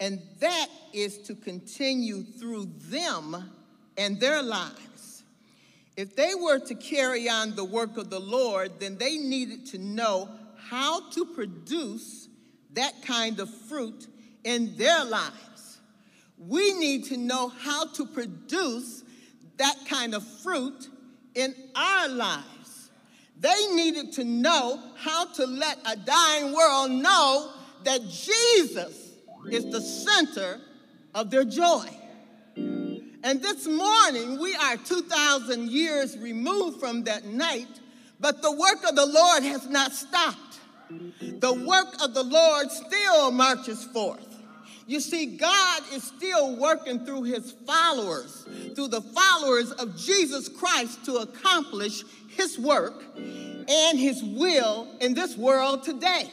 And 0.00 0.20
that 0.40 0.66
is 0.92 1.18
to 1.22 1.34
continue 1.34 2.22
through 2.22 2.70
them 2.88 3.50
and 3.96 4.20
their 4.20 4.42
lives. 4.42 5.22
If 5.96 6.14
they 6.14 6.34
were 6.34 6.60
to 6.60 6.74
carry 6.74 7.28
on 7.28 7.56
the 7.56 7.64
work 7.64 7.96
of 7.96 8.10
the 8.10 8.20
Lord, 8.20 8.78
then 8.78 8.98
they 8.98 9.16
needed 9.16 9.66
to 9.66 9.78
know 9.78 10.28
how 10.68 11.08
to 11.10 11.24
produce 11.24 12.28
that 12.74 13.02
kind 13.02 13.40
of 13.40 13.52
fruit 13.52 14.06
in 14.44 14.76
their 14.76 15.04
lives. 15.04 15.34
We 16.38 16.72
need 16.74 17.04
to 17.06 17.16
know 17.16 17.48
how 17.48 17.86
to 17.86 18.06
produce 18.06 19.02
that 19.56 19.76
kind 19.88 20.14
of 20.14 20.26
fruit 20.42 20.88
in 21.34 21.54
our 21.74 22.08
lives. 22.08 22.90
They 23.40 23.66
needed 23.74 24.12
to 24.14 24.24
know 24.24 24.82
how 24.96 25.26
to 25.34 25.46
let 25.46 25.78
a 25.86 25.96
dying 25.96 26.52
world 26.52 26.90
know 26.90 27.52
that 27.84 28.00
Jesus 28.02 29.12
is 29.50 29.70
the 29.70 29.80
center 29.80 30.60
of 31.14 31.30
their 31.30 31.44
joy. 31.44 31.86
And 33.24 33.42
this 33.42 33.66
morning, 33.66 34.38
we 34.38 34.54
are 34.54 34.76
2,000 34.76 35.70
years 35.70 36.16
removed 36.18 36.80
from 36.80 37.04
that 37.04 37.24
night, 37.24 37.68
but 38.20 38.42
the 38.42 38.52
work 38.52 38.88
of 38.88 38.94
the 38.96 39.06
Lord 39.06 39.42
has 39.42 39.66
not 39.68 39.92
stopped. 39.92 40.60
The 41.20 41.52
work 41.52 41.94
of 42.02 42.14
the 42.14 42.22
Lord 42.22 42.70
still 42.70 43.30
marches 43.30 43.84
forth. 43.84 44.27
You 44.88 45.00
see, 45.00 45.36
God 45.36 45.82
is 45.92 46.02
still 46.02 46.56
working 46.56 47.04
through 47.04 47.24
his 47.24 47.52
followers, 47.66 48.46
through 48.74 48.88
the 48.88 49.02
followers 49.02 49.70
of 49.72 49.94
Jesus 49.98 50.48
Christ 50.48 51.04
to 51.04 51.16
accomplish 51.16 52.04
his 52.30 52.58
work 52.58 53.04
and 53.14 53.98
his 53.98 54.24
will 54.24 54.88
in 55.02 55.12
this 55.12 55.36
world 55.36 55.82
today. 55.82 56.30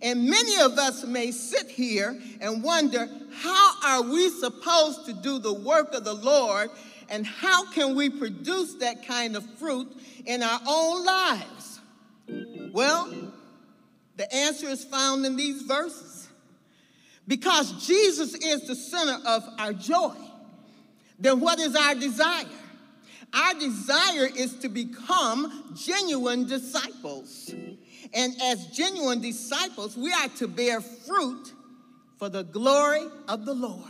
And 0.00 0.30
many 0.30 0.60
of 0.60 0.78
us 0.78 1.04
may 1.04 1.32
sit 1.32 1.68
here 1.68 2.16
and 2.40 2.62
wonder 2.62 3.08
how 3.34 3.74
are 3.84 4.02
we 4.02 4.30
supposed 4.30 5.06
to 5.06 5.12
do 5.12 5.40
the 5.40 5.52
work 5.52 5.94
of 5.94 6.04
the 6.04 6.14
Lord 6.14 6.70
and 7.08 7.26
how 7.26 7.72
can 7.72 7.96
we 7.96 8.08
produce 8.08 8.74
that 8.74 9.04
kind 9.04 9.34
of 9.34 9.44
fruit 9.58 9.88
in 10.26 10.44
our 10.44 10.60
own 10.64 11.04
lives? 11.04 11.80
Well, 12.72 13.12
the 14.16 14.32
answer 14.32 14.68
is 14.68 14.84
found 14.84 15.26
in 15.26 15.34
these 15.34 15.62
verses. 15.62 16.27
Because 17.28 17.86
Jesus 17.86 18.34
is 18.34 18.66
the 18.66 18.74
center 18.74 19.18
of 19.26 19.46
our 19.58 19.74
joy, 19.74 20.16
then 21.18 21.40
what 21.40 21.60
is 21.60 21.76
our 21.76 21.94
desire? 21.94 22.46
Our 23.34 23.54
desire 23.54 24.30
is 24.34 24.54
to 24.60 24.70
become 24.70 25.74
genuine 25.76 26.46
disciples. 26.46 27.54
And 28.14 28.34
as 28.40 28.68
genuine 28.68 29.20
disciples, 29.20 29.94
we 29.94 30.10
are 30.10 30.28
to 30.38 30.48
bear 30.48 30.80
fruit 30.80 31.52
for 32.16 32.30
the 32.30 32.44
glory 32.44 33.06
of 33.28 33.44
the 33.44 33.52
Lord. 33.52 33.84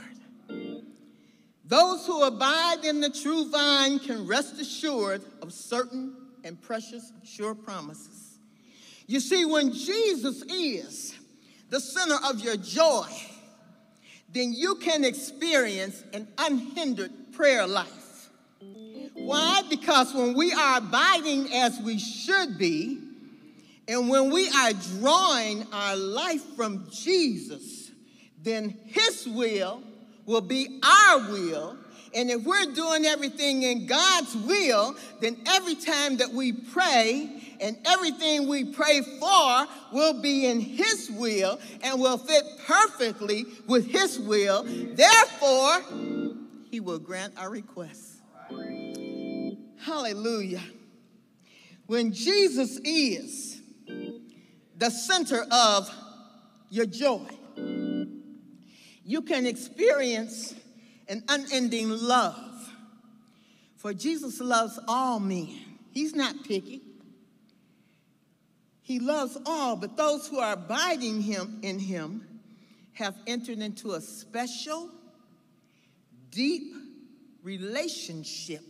Those 1.65 2.07
who 2.07 2.25
abide 2.25 2.85
in 2.85 3.01
the 3.01 3.11
true 3.11 3.49
vine 3.51 4.01
can 4.01 4.27
rest 4.27 4.61
assured 4.61 5.23
of 5.43 5.53
certain 5.53 6.17
and 6.43 6.61
precious 6.61 7.13
sure 7.23 7.55
promises. 7.55 8.39
You 9.07 9.21
see, 9.21 9.45
when 9.45 9.73
Jesus 9.73 10.43
is 10.43 11.18
the 11.71 11.81
center 11.81 12.17
of 12.25 12.41
your 12.41 12.57
joy, 12.57 13.07
then 14.33 14.53
you 14.53 14.77
can 14.77 15.05
experience 15.05 16.03
an 16.13 16.29
unhindered 16.39 17.13
prayer 17.33 17.67
life. 17.67 18.31
Why? 19.15 19.63
Because 19.69 20.15
when 20.15 20.35
we 20.35 20.53
are 20.53 20.79
abiding 20.79 21.53
as 21.53 21.79
we 21.81 21.99
should 21.99 22.57
be, 22.59 22.99
and 23.89 24.09
when 24.09 24.31
we 24.31 24.49
are 24.51 24.73
drawing 24.99 25.67
our 25.73 25.97
life 25.97 26.45
from 26.57 26.89
Jesus, 26.91 27.91
then 28.43 28.77
His 28.87 29.27
will 29.27 29.83
will 30.27 30.43
be 30.43 30.81
our 30.83 31.19
will. 31.31 31.77
And 32.15 32.31
if 32.31 32.45
we're 32.45 32.73
doing 32.75 33.07
everything 33.07 33.63
in 33.63 33.87
God's 33.87 34.35
will, 34.37 34.95
then 35.21 35.39
every 35.47 35.75
time 35.75 36.19
that 36.19 36.31
we 36.31 36.53
pray 36.53 37.38
and 37.61 37.77
everything 37.85 38.49
we 38.49 38.65
pray 38.65 39.03
for 39.03 39.67
will 39.93 40.21
be 40.21 40.47
in 40.47 40.61
His 40.61 41.11
will 41.11 41.59
and 41.83 42.01
will 42.01 42.19
fit 42.19 42.45
perfectly 42.67 43.47
with 43.67 43.87
His 43.87 44.19
will. 44.19 44.65
Therefore, 44.65 45.83
He 46.71 46.81
will 46.81 46.99
grant 46.99 47.35
our 47.39 47.51
requests. 47.51 48.17
Hallelujah. 49.81 50.63
When 51.87 52.13
Jesus 52.13 52.79
is 52.85 53.63
the 54.77 54.91
center 54.91 55.45
of 55.51 55.91
your 56.71 56.87
joy. 56.87 57.27
You 59.05 59.23
can 59.23 59.47
experience 59.47 60.55
an 61.09 61.25
unending 61.29 61.89
love. 61.89 62.45
For 63.77 63.93
Jesus 63.93 64.41
loves 64.41 64.79
all 64.87 65.19
men. 65.19 65.49
He's 65.93 66.15
not 66.15 66.45
picky. 66.45 66.83
He 68.89 69.01
loves 69.01 69.37
all, 69.45 69.77
but 69.77 69.99
those 69.99 70.27
who 70.29 70.39
are 70.39 70.55
abiding 70.55 71.21
him 71.21 71.59
in 71.61 71.79
him 71.79 72.27
have 72.95 73.15
entered 73.27 73.59
into 73.59 73.93
a 73.93 74.01
special, 74.01 74.89
deep 76.31 76.73
relationship. 77.43 78.65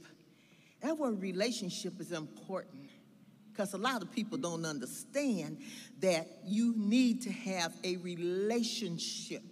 That 0.81 0.99
word 0.99 1.23
relationship 1.23 2.01
is 2.01 2.11
important 2.11 2.91
because 3.53 3.75
a 3.75 3.79
lot 3.79 4.03
of 4.03 4.11
people 4.11 4.39
don't 4.39 4.65
understand 4.65 5.59
that 6.01 6.27
you 6.45 6.75
need 6.77 7.23
to 7.23 7.31
have 7.31 7.73
a 7.85 7.99
relationship 7.99 9.45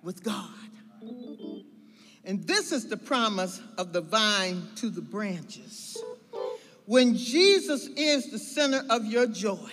with 0.00 0.22
God. 0.22 0.48
And 2.24 2.46
this 2.46 2.70
is 2.70 2.86
the 2.86 2.96
promise 2.96 3.60
of 3.78 3.92
the 3.92 4.00
vine 4.00 4.62
to 4.76 4.90
the 4.90 5.02
branches. 5.02 5.98
When 6.86 7.16
Jesus 7.16 7.86
is 7.96 8.30
the 8.30 8.38
center 8.38 8.82
of 8.90 9.04
your 9.06 9.26
joy, 9.26 9.70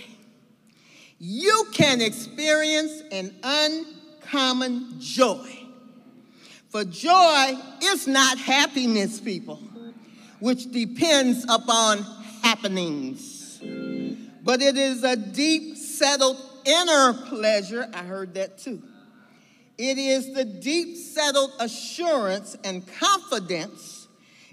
you 1.17 1.67
can 1.74 2.02
experience 2.02 3.02
an 3.12 3.36
uncommon 3.43 5.00
joy. 5.00 5.50
For 6.69 6.84
joy 6.84 7.58
is 7.84 8.08
not 8.08 8.38
happiness, 8.38 9.19
people, 9.19 9.58
which 10.39 10.72
depends 10.72 11.43
upon 11.50 12.04
happenings 12.43 13.39
but 14.50 14.63
it 14.63 14.78
is 14.78 15.04
a 15.04 15.15
deep, 15.15 15.78
settled 15.78 16.38
inner 16.65 17.13
pleasure. 17.13 17.88
I 17.93 18.04
heard 18.04 18.34
that 18.34 18.58
too. 18.58 18.82
It 19.78 19.98
is 19.98 20.34
the 20.34 20.43
deep, 20.43 20.98
settled 20.98 21.52
assurance 21.60 22.58
and 22.63 22.84
confidence 23.00 24.08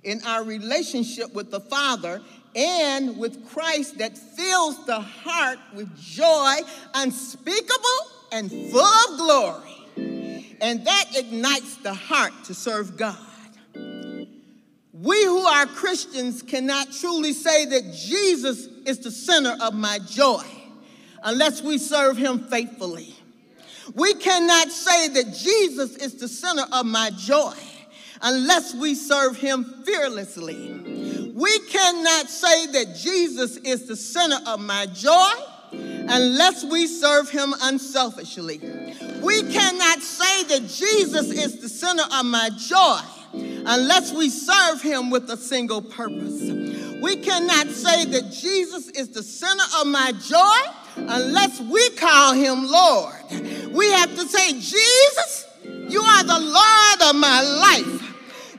in 0.05 0.21
our 0.25 0.45
relationship 0.45 1.33
with 1.35 1.51
the 1.51 1.61
Father 1.61 2.21
and 2.57 3.19
with 3.19 3.47
Christ 3.51 3.99
that 3.99 4.17
fills 4.17 4.85
the 4.87 4.99
heart 4.99 5.59
with 5.75 5.95
joy 5.97 6.55
unspeakable 6.95 7.77
and 8.33 8.51
full 8.51 8.81
of 8.81 9.19
glory. 9.19 10.57
And 10.61 10.85
that 10.87 11.05
ignites 11.15 11.77
the 11.77 11.93
heart 11.93 12.33
to 12.45 12.55
serve 12.55 12.97
God. 12.97 13.19
We 14.95 15.23
who 15.25 15.41
are 15.41 15.67
Christians 15.67 16.41
cannot 16.41 16.91
truly 16.91 17.35
say 17.35 17.67
that 17.67 17.93
Jesus 17.93 18.67
is 18.87 19.01
the 19.01 19.11
center 19.11 19.55
of 19.61 19.75
my 19.75 19.99
joy 20.09 20.45
unless 21.23 21.63
we 21.63 21.77
serve 21.77 22.17
him 22.17 22.39
faithfully. 22.49 23.15
We 23.95 24.15
cannot 24.15 24.71
say 24.71 25.09
that 25.09 25.35
Jesus 25.35 25.97
is 25.97 26.15
the 26.15 26.29
center 26.29 26.65
of 26.73 26.87
my 26.87 27.11
joy 27.11 27.55
unless 28.23 28.75
we 28.75 28.95
serve 28.95 29.37
him 29.37 29.83
fearlessly. 29.85 30.96
We 31.37 31.59
cannot 31.69 32.31
say 32.31 32.67
that 32.69 32.97
Jesus 32.97 33.59
is 33.59 33.87
the 33.87 33.95
center 33.95 34.39
of 34.47 34.59
my 34.59 34.87
joy 34.87 35.33
unless 35.71 36.65
we 36.65 36.87
serve 36.87 37.29
him 37.29 37.55
unselfishly. 37.61 38.59
We 39.23 39.43
cannot 39.43 40.01
say 40.01 40.45
that 40.45 40.67
Jesus 40.67 41.31
is 41.31 41.59
the 41.61 41.69
center 41.69 42.05
of 42.11 42.25
my 42.25 42.49
joy 42.57 43.01
unless 43.35 44.15
we 44.15 44.31
serve 44.31 44.81
him 44.81 45.11
with 45.11 45.29
a 45.29 45.37
single 45.37 45.83
purpose. 45.83 46.41
We 47.03 47.17
cannot 47.17 47.67
say 47.67 48.07
that 48.07 48.33
Jesus 48.33 48.89
is 48.89 49.11
the 49.11 49.23
center 49.23 49.65
of 49.79 49.89
my 49.89 50.13
joy 50.13 50.73
unless 50.97 51.61
we 51.61 51.91
call 51.91 52.33
him 52.33 52.67
Lord. 52.67 53.15
We 53.75 53.91
have 53.91 54.15
to 54.15 54.27
say, 54.27 54.53
Jesus, 54.53 55.47
you 55.67 56.01
are 56.01 56.25
the 56.25 56.41
Lord 56.41 57.11
of 57.11 57.17
my 57.21 57.43
life. 57.43 58.16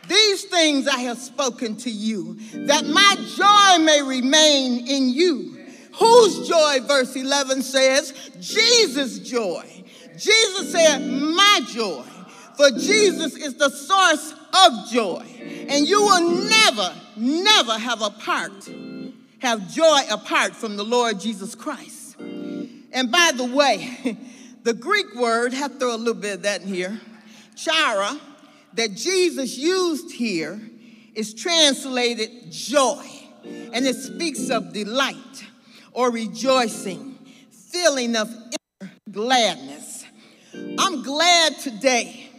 These 0.08 0.46
things 0.46 0.88
I 0.88 1.00
have 1.02 1.18
spoken 1.18 1.76
to 1.78 1.90
you, 1.90 2.38
that 2.68 2.86
my 2.86 3.16
joy 3.36 3.84
may 3.84 4.02
remain 4.02 4.88
in 4.88 5.10
you. 5.10 5.58
Whose 6.00 6.48
joy, 6.48 6.80
verse 6.88 7.16
11 7.16 7.64
says, 7.64 8.14
Jesus' 8.40 9.20
joy. 9.20 9.66
Jesus 10.18 10.72
said, 10.72 11.00
My 11.00 11.62
joy. 11.68 12.04
For 12.56 12.72
Jesus 12.72 13.36
is 13.36 13.56
the 13.56 13.70
source 13.70 14.34
of 14.66 14.90
joy. 14.92 15.26
And 15.70 15.88
you 15.88 16.02
will 16.02 16.50
never, 16.50 16.94
never 17.16 17.78
have 17.78 18.02
a 18.02 18.10
part, 18.10 18.70
have 19.40 19.72
joy 19.72 20.02
apart 20.10 20.56
from 20.56 20.76
the 20.76 20.84
Lord 20.84 21.20
Jesus 21.20 21.54
Christ. 21.54 22.16
And 22.20 23.12
by 23.12 23.32
the 23.36 23.46
way, 23.46 24.18
the 24.64 24.74
Greek 24.74 25.14
word, 25.16 25.54
have 25.54 25.74
to 25.74 25.80
throw 25.80 25.96
a 25.96 25.98
little 25.98 26.14
bit 26.16 26.36
of 26.36 26.42
that 26.44 26.62
in 26.62 26.68
here, 26.68 27.00
chara, 27.56 28.20
that 28.74 28.96
Jesus 28.96 29.58
used 29.58 30.12
here 30.12 30.60
is 31.16 31.34
translated 31.34 32.52
joy. 32.52 33.04
And 33.74 33.86
it 33.86 33.96
speaks 33.96 34.50
of 34.50 34.74
delight 34.74 35.46
or 35.94 36.12
rejoicing, 36.12 37.18
feeling 37.72 38.16
of 38.16 38.30
inner 38.30 38.92
gladness. 39.10 40.06
I'm 40.78 41.04
glad 41.04 41.58
today 41.60 42.30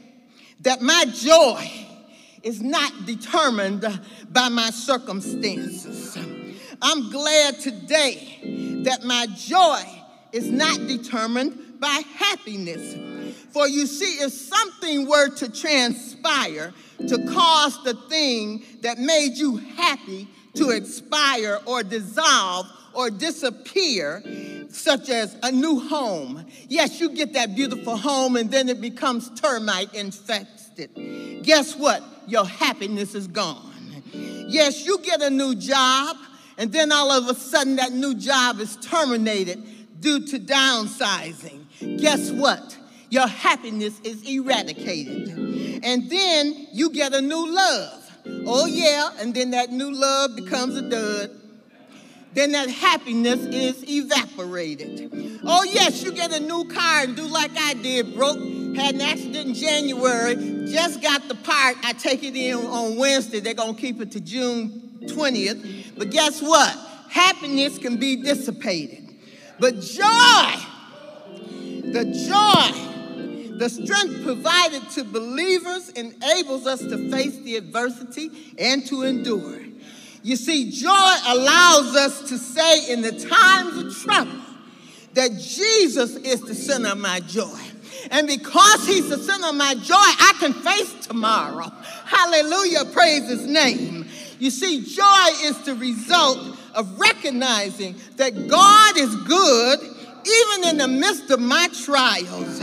that 0.61 0.83
my 0.83 1.05
joy 1.07 1.87
is 2.43 2.61
not 2.63 3.07
determined 3.07 3.85
by 4.31 4.49
my 4.49 4.71
circumstances. 4.71 6.17
I'm 6.81 7.11
glad 7.11 7.59
today 7.59 8.83
that 8.85 9.03
my 9.05 9.27
joy 9.35 9.83
is 10.33 10.49
not 10.49 10.87
determined 10.87 11.81
by 11.81 12.03
happiness. 12.17 12.95
For 13.51 13.67
you 13.67 13.87
see, 13.87 14.23
if 14.25 14.33
something 14.33 15.09
were 15.09 15.29
to 15.37 15.51
transpire 15.51 16.73
to 17.07 17.27
cause 17.27 17.83
the 17.85 17.95
thing 18.09 18.65
that 18.83 18.99
made 18.99 19.37
you 19.37 19.57
happy 19.57 20.29
to 20.55 20.71
expire 20.71 21.59
or 21.67 21.83
dissolve 21.83 22.67
or 22.93 23.11
disappear, 23.11 24.23
such 24.71 25.09
as 25.09 25.37
a 25.43 25.53
new 25.53 25.81
home. 25.81 26.45
Yes, 26.69 27.01
you 27.01 27.11
get 27.11 27.33
that 27.35 27.55
beautiful 27.55 27.97
home 27.97 28.37
and 28.37 28.51
then 28.51 28.69
it 28.69 28.81
becomes 28.81 29.31
termite 29.41 29.95
infested. 29.95 30.91
Guess 31.43 31.77
what? 31.77 32.03
Your 32.27 32.45
happiness 32.45 33.15
is 33.15 33.27
gone. 33.27 33.65
Yes, 34.13 34.85
you 34.85 34.99
get 34.99 35.23
a 35.23 35.31
new 35.31 35.55
job 35.55 36.17
and 36.57 36.73
then 36.73 36.91
all 36.93 37.11
of 37.11 37.29
a 37.29 37.35
sudden 37.35 37.77
that 37.77 37.93
new 37.93 38.15
job 38.15 38.61
is 38.61 38.77
terminated 38.77 39.63
due 40.01 40.27
to 40.27 40.39
downsizing. 40.39 41.65
Guess 41.99 42.31
what? 42.33 42.77
Your 43.11 43.27
happiness 43.27 44.01
is 44.01 44.23
eradicated. 44.29 45.29
And 45.83 46.11
then 46.11 46.67
you 46.73 46.91
get 46.91 47.15
a 47.15 47.21
new 47.21 47.51
love. 47.51 48.05
Oh, 48.47 48.67
yeah, 48.67 49.11
and 49.19 49.35
then 49.35 49.53
that 49.53 49.71
new 49.71 49.91
love 49.91 50.37
becomes 50.37 50.77
a 50.77 50.83
dud 50.83 51.31
then 52.39 52.53
that 52.53 52.69
happiness 52.69 53.41
is 53.47 53.85
evaporated. 53.89 55.41
Oh, 55.45 55.65
yes, 55.65 56.03
you 56.03 56.13
get 56.13 56.33
a 56.33 56.41
new 56.41 56.65
car 56.67 57.03
and 57.03 57.17
do 57.17 57.27
like 57.27 57.51
I 57.57 57.75
did, 57.75 58.15
broke, 58.15 58.39
had 58.77 58.95
an 58.95 59.01
accident 59.01 59.49
in 59.49 59.55
January, 59.55 60.37
just 60.71 61.03
got 61.03 61.27
the 61.27 61.35
part. 61.35 61.77
I 61.83 61.95
take 61.95 62.23
it 62.23 62.37
in 62.37 62.57
on 62.57 62.97
Wednesday. 62.97 63.41
They're 63.41 63.55
going 63.55 63.75
to 63.75 63.81
keep 63.81 64.01
it 64.01 64.13
to 64.13 64.21
June 64.21 64.99
20th. 65.03 65.97
But 65.97 66.11
guess 66.11 66.41
what? 66.43 66.77
Happiness 67.09 67.79
can 67.79 67.97
be 67.97 68.23
dissipated. 68.23 69.17
But 69.59 69.81
joy, 69.81 70.55
the 71.91 72.05
joy, 72.05 72.88
the 73.59 73.69
strength 73.69 74.23
provided 74.25 74.89
to 74.91 75.05
believers 75.05 75.91
enables 75.91 76.67
us 76.67 76.81
to 76.81 77.11
face 77.11 77.37
the 77.39 77.57
adversity 77.57 78.31
and 78.59 78.87
to 78.87 79.03
endure. 79.03 79.61
You 80.23 80.37
see, 80.37 80.71
joy 80.71 81.15
allows 81.27 81.97
us 81.97 82.29
to 82.29 82.39
say 82.39 82.93
in 82.93 83.03
the 83.03 83.13
times 83.13 83.77
of 83.77 83.97
trouble 84.03 84.41
that 85.15 85.33
Jesus 85.39 86.17
is 86.17 86.43
the 86.43 86.55
center 86.55 86.91
of 86.91 86.99
my 86.99 87.21
joy. 87.21 87.59
And 88.11 88.27
because 88.27 88.87
he's 88.87 89.09
the 89.09 89.19
center 89.19 89.49
of 89.49 89.55
my 89.55 89.75
joy, 89.75 89.95
I 89.97 90.35
can 90.39 90.53
face 90.53 91.07
tomorrow. 91.07 91.73
Hallelujah, 92.05 92.85
praise 92.93 93.29
his 93.29 93.47
name. 93.47 94.07
You 94.39 94.51
see, 94.51 94.83
joy 94.85 95.29
is 95.43 95.61
the 95.65 95.75
result 95.75 96.57
of 96.75 96.99
recognizing 96.99 97.97
that 98.17 98.49
God 98.49 98.97
is 98.97 99.15
good 99.17 99.81
even 99.81 100.69
in 100.71 100.79
the 100.79 100.89
midst 100.89 101.31
of 101.31 101.41
my 101.41 101.69
trials. 101.85 102.61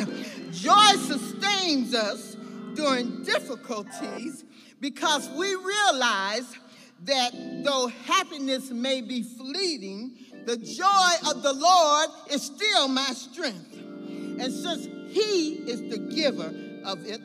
Joy 0.66 0.98
sustains 0.98 1.94
us 1.94 2.36
during 2.74 3.22
difficulties 3.22 4.44
because 4.80 5.30
we 5.30 5.54
realize 5.54 6.56
that 7.04 7.34
though 7.64 7.86
happiness 7.86 8.72
may 8.72 9.02
be 9.02 9.22
fleeting, 9.22 10.18
the 10.48 10.58
joy 10.58 11.30
of 11.30 11.44
the 11.44 11.54
Lord 11.54 12.10
is 12.32 12.42
still 12.42 12.88
my 12.88 13.06
strength. 13.12 13.76
And 13.76 14.52
since 14.52 14.88
He 15.10 15.54
is 15.70 15.82
the 15.82 16.00
giver 16.00 16.52
of 16.84 17.06
it, 17.06 17.22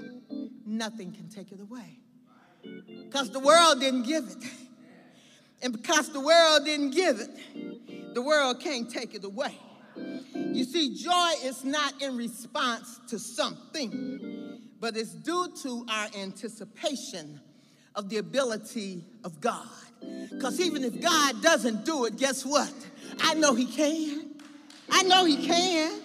nothing 0.66 1.11
can 1.11 1.31
take 1.31 1.50
it 1.50 1.61
away. 1.61 1.98
Because 3.05 3.31
the 3.31 3.40
world 3.40 3.81
didn't 3.81 4.03
give 4.03 4.24
it. 4.24 4.44
And 5.62 5.72
because 5.72 6.12
the 6.12 6.20
world 6.20 6.66
didn't 6.66 6.90
give 6.90 7.20
it, 7.20 8.14
the 8.14 8.20
world 8.20 8.61
can't 8.61 8.90
take 8.90 9.14
it 9.14 9.24
away. 9.24 9.57
You 10.53 10.64
see, 10.64 10.94
joy 10.94 11.31
is 11.44 11.64
not 11.64 12.00
in 12.03 12.16
response 12.16 13.00
to 13.09 13.18
something, 13.18 14.61
but 14.81 14.96
it's 14.96 15.12
due 15.12 15.48
to 15.62 15.87
our 15.88 16.09
anticipation 16.18 17.40
of 17.94 18.09
the 18.09 18.18
ability 18.18 19.05
of 19.24 19.40
God. 19.40 19.66
Because 20.31 20.61
even 20.61 20.85
if 20.85 21.00
God 21.00 21.42
doesn't 21.42 21.85
do 21.85 22.05
it, 22.07 22.16
guess 22.16 22.44
what? 22.44 22.72
I 23.20 23.35
know 23.35 23.55
He 23.55 23.66
can. 23.66 24.31
I 24.90 25.03
know 25.03 25.24
He 25.24 25.46
can. 25.46 26.00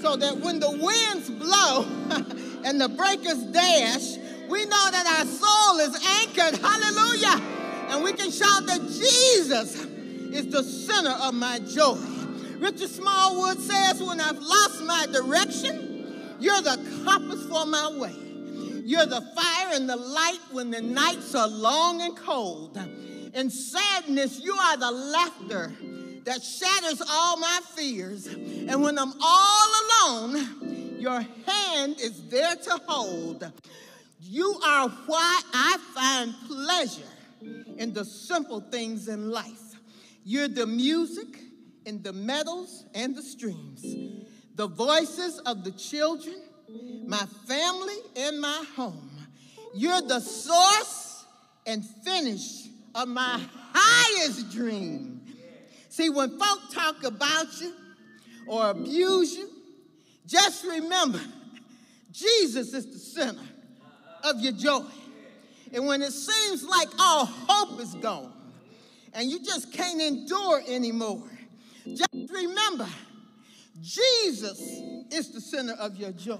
So 0.00 0.16
that 0.16 0.36
when 0.38 0.60
the 0.60 0.70
winds 0.70 1.30
blow 1.30 1.84
and 2.64 2.80
the 2.80 2.88
breakers 2.88 3.42
dash, 3.44 4.16
we 4.48 4.64
know 4.64 4.90
that 4.90 5.06
our 5.06 5.24
soul 5.24 5.78
is 5.78 5.94
anchored. 6.20 6.60
Hallelujah. 6.60 7.40
And 7.88 8.02
we 8.02 8.12
can 8.12 8.30
shout 8.30 8.66
that 8.66 8.80
Jesus 8.82 9.84
is 10.34 10.48
the 10.48 10.62
center 10.62 11.10
of 11.10 11.34
my 11.34 11.60
joy. 11.60 12.13
Richard 12.58 12.90
Smallwood 12.90 13.58
says, 13.60 14.02
When 14.02 14.20
I've 14.20 14.40
lost 14.40 14.82
my 14.84 15.06
direction, 15.12 16.36
you're 16.40 16.62
the 16.62 16.76
compass 17.04 17.46
for 17.46 17.66
my 17.66 17.96
way. 17.98 18.14
You're 18.84 19.06
the 19.06 19.22
fire 19.34 19.68
and 19.72 19.88
the 19.88 19.96
light 19.96 20.40
when 20.52 20.70
the 20.70 20.82
nights 20.82 21.34
are 21.34 21.48
long 21.48 22.02
and 22.02 22.16
cold. 22.16 22.78
In 23.34 23.50
sadness, 23.50 24.40
you 24.42 24.54
are 24.54 24.76
the 24.76 24.90
laughter 24.90 25.72
that 26.24 26.42
shatters 26.42 27.02
all 27.08 27.38
my 27.38 27.60
fears. 27.74 28.26
And 28.26 28.82
when 28.82 28.98
I'm 28.98 29.12
all 29.20 29.68
alone, 29.82 30.96
your 30.98 31.20
hand 31.46 32.00
is 32.00 32.28
there 32.28 32.56
to 32.56 32.80
hold. 32.86 33.50
You 34.20 34.58
are 34.64 34.88
why 34.88 35.40
I 35.52 35.76
find 35.94 36.34
pleasure 36.46 37.02
in 37.78 37.92
the 37.92 38.04
simple 38.04 38.60
things 38.60 39.08
in 39.08 39.30
life. 39.30 39.78
You're 40.24 40.48
the 40.48 40.66
music 40.66 41.26
in 41.84 42.02
the 42.02 42.12
meadows 42.12 42.84
and 42.94 43.14
the 43.16 43.22
streams, 43.22 43.84
the 44.54 44.66
voices 44.66 45.38
of 45.40 45.64
the 45.64 45.72
children, 45.72 46.36
my 47.06 47.24
family, 47.46 47.98
and 48.16 48.40
my 48.40 48.64
home. 48.76 49.10
You're 49.74 50.02
the 50.02 50.20
source 50.20 51.24
and 51.66 51.84
finish 52.04 52.68
of 52.94 53.08
my 53.08 53.40
highest 53.72 54.50
dream. 54.52 55.20
See, 55.88 56.10
when 56.10 56.38
folk 56.38 56.58
talk 56.72 57.04
about 57.04 57.60
you 57.60 57.72
or 58.46 58.70
abuse 58.70 59.34
you, 59.36 59.48
just 60.26 60.64
remember 60.64 61.20
Jesus 62.12 62.72
is 62.72 62.86
the 62.86 62.98
center 62.98 63.42
of 64.22 64.40
your 64.40 64.52
joy. 64.52 64.84
And 65.72 65.86
when 65.86 66.02
it 66.02 66.12
seems 66.12 66.64
like 66.64 66.88
all 66.98 67.26
hope 67.26 67.80
is 67.80 67.94
gone 67.94 68.32
and 69.12 69.28
you 69.28 69.42
just 69.42 69.72
can't 69.72 70.00
endure 70.00 70.62
anymore, 70.68 71.22
just 71.86 72.32
remember 72.32 72.88
Jesus 73.82 74.60
is 75.10 75.32
the 75.32 75.40
center 75.40 75.74
of 75.74 75.96
your 75.96 76.12
joy. 76.12 76.38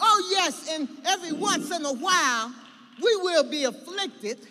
Oh, 0.00 0.28
yes, 0.30 0.68
and 0.70 0.88
every 1.06 1.32
once 1.32 1.70
in 1.70 1.84
a 1.84 1.92
while 1.92 2.54
we 3.02 3.16
will 3.16 3.48
be 3.48 3.64
afflicted, 3.64 4.46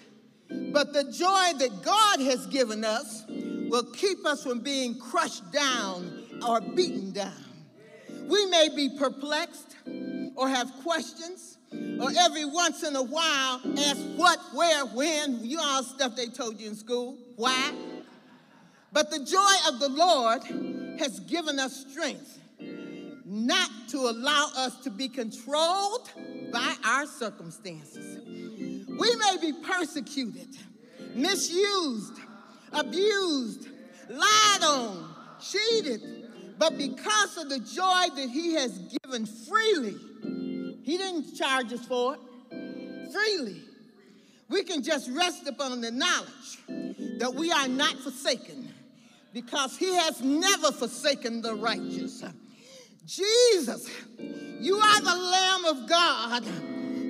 but 0.71 0.93
the 0.93 1.03
joy 1.03 1.57
that 1.59 1.81
God 1.83 2.19
has 2.21 2.47
given 2.47 2.83
us 2.83 3.25
will 3.27 3.83
keep 3.91 4.25
us 4.25 4.43
from 4.43 4.61
being 4.61 4.97
crushed 4.97 5.51
down 5.51 6.25
or 6.47 6.61
beaten 6.61 7.11
down. 7.11 7.43
We 8.27 8.45
may 8.47 8.69
be 8.75 8.97
perplexed 8.97 9.75
or 10.35 10.47
have 10.47 10.71
questions, 10.83 11.57
or 11.71 12.09
every 12.17 12.45
once 12.45 12.83
in 12.83 12.95
a 12.95 13.03
while 13.03 13.61
ask 13.77 13.99
what, 14.15 14.39
where, 14.53 14.85
when, 14.85 15.43
you 15.43 15.59
all 15.59 15.83
stuff 15.83 16.15
they 16.15 16.27
told 16.27 16.59
you 16.59 16.69
in 16.69 16.75
school. 16.75 17.17
Why? 17.35 17.73
But 18.91 19.11
the 19.11 19.19
joy 19.19 19.71
of 19.71 19.79
the 19.79 19.89
Lord 19.89 20.43
has 20.99 21.19
given 21.21 21.59
us 21.59 21.85
strength 21.89 22.39
not 23.25 23.69
to 23.89 23.97
allow 23.97 24.49
us 24.57 24.75
to 24.77 24.89
be 24.89 25.07
controlled 25.07 26.09
by 26.51 26.75
our 26.83 27.05
circumstances. 27.05 28.19
We 28.87 29.15
may 29.15 29.37
be 29.39 29.53
persecuted, 29.53 30.47
misused, 31.13 32.19
abused, 32.73 33.67
lied 34.09 34.63
on, 34.63 35.13
cheated, 35.39 36.01
but 36.57 36.77
because 36.77 37.37
of 37.37 37.49
the 37.49 37.59
joy 37.59 38.15
that 38.15 38.29
He 38.31 38.53
has 38.55 38.79
given 39.03 39.27
freely, 39.27 39.95
He 40.83 40.97
didn't 40.97 41.35
charge 41.35 41.71
us 41.71 41.85
for 41.85 42.15
it, 42.15 43.11
freely. 43.13 43.61
We 44.49 44.63
can 44.63 44.81
just 44.81 45.09
rest 45.11 45.47
upon 45.47 45.81
the 45.81 45.91
knowledge 45.91 47.19
that 47.19 47.35
we 47.35 47.51
are 47.51 47.67
not 47.67 47.93
forsaken 47.99 48.68
because 49.33 49.77
He 49.77 49.93
has 49.95 50.21
never 50.21 50.71
forsaken 50.71 51.41
the 51.41 51.55
righteous. 51.55 52.23
Jesus, 53.05 53.89
you 54.59 54.77
are 54.77 55.01
the 55.01 55.15
Lamb 55.15 55.65
of 55.65 55.89
God. 55.89 56.43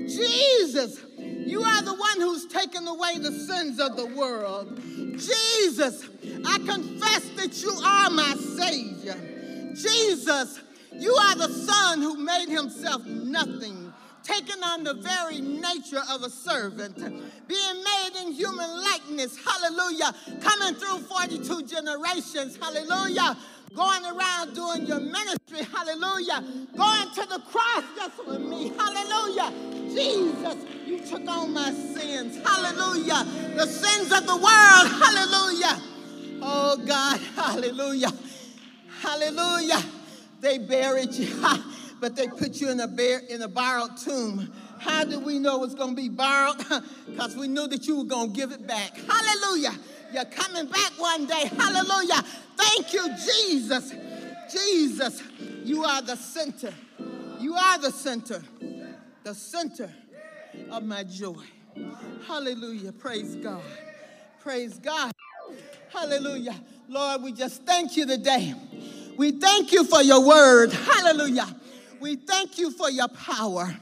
Jesus, 0.07 1.03
you 1.17 1.61
are 1.61 1.81
the 1.81 1.93
one 1.93 2.21
who's 2.21 2.45
taken 2.47 2.87
away 2.87 3.17
the 3.17 3.31
sins 3.31 3.79
of 3.79 3.95
the 3.95 4.05
world. 4.05 4.79
Jesus, 5.17 6.07
I 6.45 6.57
confess 6.59 7.29
that 7.35 7.61
you 7.61 7.71
are 7.71 8.09
my 8.09 8.35
Savior. 8.57 9.73
Jesus, 9.73 10.61
you 10.93 11.13
are 11.13 11.35
the 11.35 11.49
Son 11.49 12.01
who 12.01 12.17
made 12.17 12.49
himself 12.49 13.05
nothing, 13.05 13.78
taking 14.29 14.63
on 14.63 14.83
the 14.83 14.93
very 14.93 15.41
nature 15.41 16.01
of 16.09 16.21
a 16.23 16.29
servant, 16.29 16.97
being 17.47 17.83
made 17.83 18.11
in 18.21 18.31
human 18.31 18.69
likeness, 18.83 19.37
hallelujah, 19.43 20.13
coming 20.41 20.75
through 20.75 20.99
42 20.99 21.63
generations, 21.63 22.57
hallelujah, 22.57 23.35
going 23.75 24.05
around 24.05 24.53
doing 24.53 24.85
your 24.85 24.99
ministry, 24.99 25.63
hallelujah, 25.75 26.43
going 26.77 27.09
to 27.15 27.25
the 27.25 27.41
cross 27.51 27.83
just 27.95 28.25
with 28.27 28.41
me, 28.41 28.71
hallelujah. 28.77 29.51
Jesus, 29.89 30.55
you 30.85 30.99
took 30.99 31.27
on 31.27 31.53
my 31.53 31.71
sins, 31.71 32.37
hallelujah, 32.47 33.25
the 33.55 33.65
sins 33.65 34.11
of 34.11 34.27
the 34.27 34.35
world, 34.35 34.87
hallelujah. 35.03 35.81
Oh 36.41 36.77
God, 36.85 37.19
hallelujah. 37.35 38.11
Hallelujah. 39.01 39.81
They 40.41 40.57
buried 40.57 41.13
you, 41.13 41.27
but 41.99 42.15
they 42.15 42.27
put 42.27 42.61
you 42.61 42.69
in 42.69 42.79
a, 42.79 42.87
bear, 42.87 43.19
in 43.29 43.41
a 43.41 43.47
borrowed 43.47 43.97
tomb. 43.97 44.51
How 44.79 45.03
do 45.03 45.19
we 45.19 45.39
know 45.39 45.63
it's 45.63 45.75
going 45.75 45.95
to 45.95 46.01
be 46.01 46.09
borrowed? 46.09 46.57
Because 47.09 47.35
we 47.35 47.49
knew 47.49 47.67
that 47.67 47.85
you 47.85 47.97
were 47.97 48.05
going 48.05 48.31
to 48.31 48.35
give 48.35 48.51
it 48.51 48.65
back. 48.65 48.95
Hallelujah. 48.95 49.73
You're 50.13 50.23
coming 50.25 50.67
back 50.67 50.91
one 50.97 51.25
day. 51.25 51.51
Hallelujah. 51.57 52.23
Thank 52.55 52.93
you, 52.93 53.09
Jesus. 53.09 53.93
Jesus, 54.49 55.21
you 55.65 55.83
are 55.83 56.01
the 56.01 56.15
center. 56.15 56.73
You 57.39 57.55
are 57.55 57.77
the 57.77 57.91
center. 57.91 58.41
The 59.23 59.35
center 59.35 59.89
of 60.71 60.83
my 60.83 61.03
joy. 61.03 61.43
Hallelujah. 62.25 62.93
Praise 62.93 63.35
God. 63.35 63.61
Praise 64.39 64.79
God. 64.79 65.11
Hallelujah. 65.91 66.55
Lord, 66.87 67.23
we 67.23 67.33
just 67.33 67.63
thank 67.63 67.97
you 67.97 68.05
today. 68.05 68.53
We 69.17 69.31
thank 69.31 69.71
you 69.73 69.83
for 69.83 70.01
your 70.01 70.25
word. 70.25 70.71
Hallelujah. 70.71 71.47
We 71.99 72.15
thank 72.15 72.57
you 72.57 72.71
for 72.71 72.89
your 72.89 73.09
power. 73.09 73.75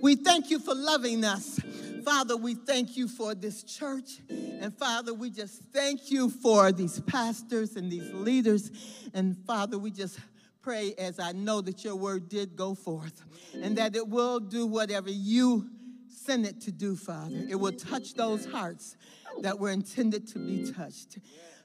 We 0.00 0.16
thank 0.16 0.50
you 0.50 0.58
for 0.58 0.74
loving 0.74 1.24
us. 1.24 1.58
Father, 2.04 2.36
we 2.36 2.54
thank 2.54 2.96
you 2.96 3.08
for 3.08 3.34
this 3.34 3.62
church. 3.62 4.20
And 4.28 4.76
Father, 4.76 5.14
we 5.14 5.30
just 5.30 5.62
thank 5.72 6.10
you 6.10 6.28
for 6.28 6.72
these 6.72 7.00
pastors 7.00 7.76
and 7.76 7.90
these 7.90 8.12
leaders. 8.12 8.70
And 9.14 9.36
Father, 9.46 9.78
we 9.78 9.90
just 9.90 10.18
pray 10.60 10.94
as 10.98 11.18
I 11.18 11.32
know 11.32 11.60
that 11.60 11.84
your 11.84 11.96
word 11.96 12.28
did 12.28 12.56
go 12.56 12.74
forth 12.74 13.22
and 13.54 13.76
that 13.78 13.96
it 13.96 14.06
will 14.06 14.38
do 14.38 14.66
whatever 14.66 15.10
you 15.10 15.68
send 16.08 16.46
it 16.46 16.60
to 16.62 16.72
do, 16.72 16.94
Father. 16.94 17.46
It 17.48 17.56
will 17.56 17.72
touch 17.72 18.14
those 18.14 18.44
hearts 18.44 18.96
that 19.40 19.58
were 19.58 19.70
intended 19.70 20.28
to 20.28 20.38
be 20.38 20.70
touched. 20.70 21.18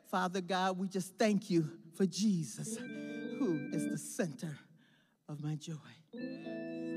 Father 0.10 0.42
God, 0.42 0.78
we 0.78 0.88
just 0.88 1.18
thank 1.18 1.50
you 1.50 1.70
for 1.96 2.06
Jesus, 2.06 2.78
who 2.78 3.70
is 3.74 3.90
the 3.90 3.98
center 3.98 4.58
of 5.30 5.44
my 5.44 5.56
joy. 5.56 6.97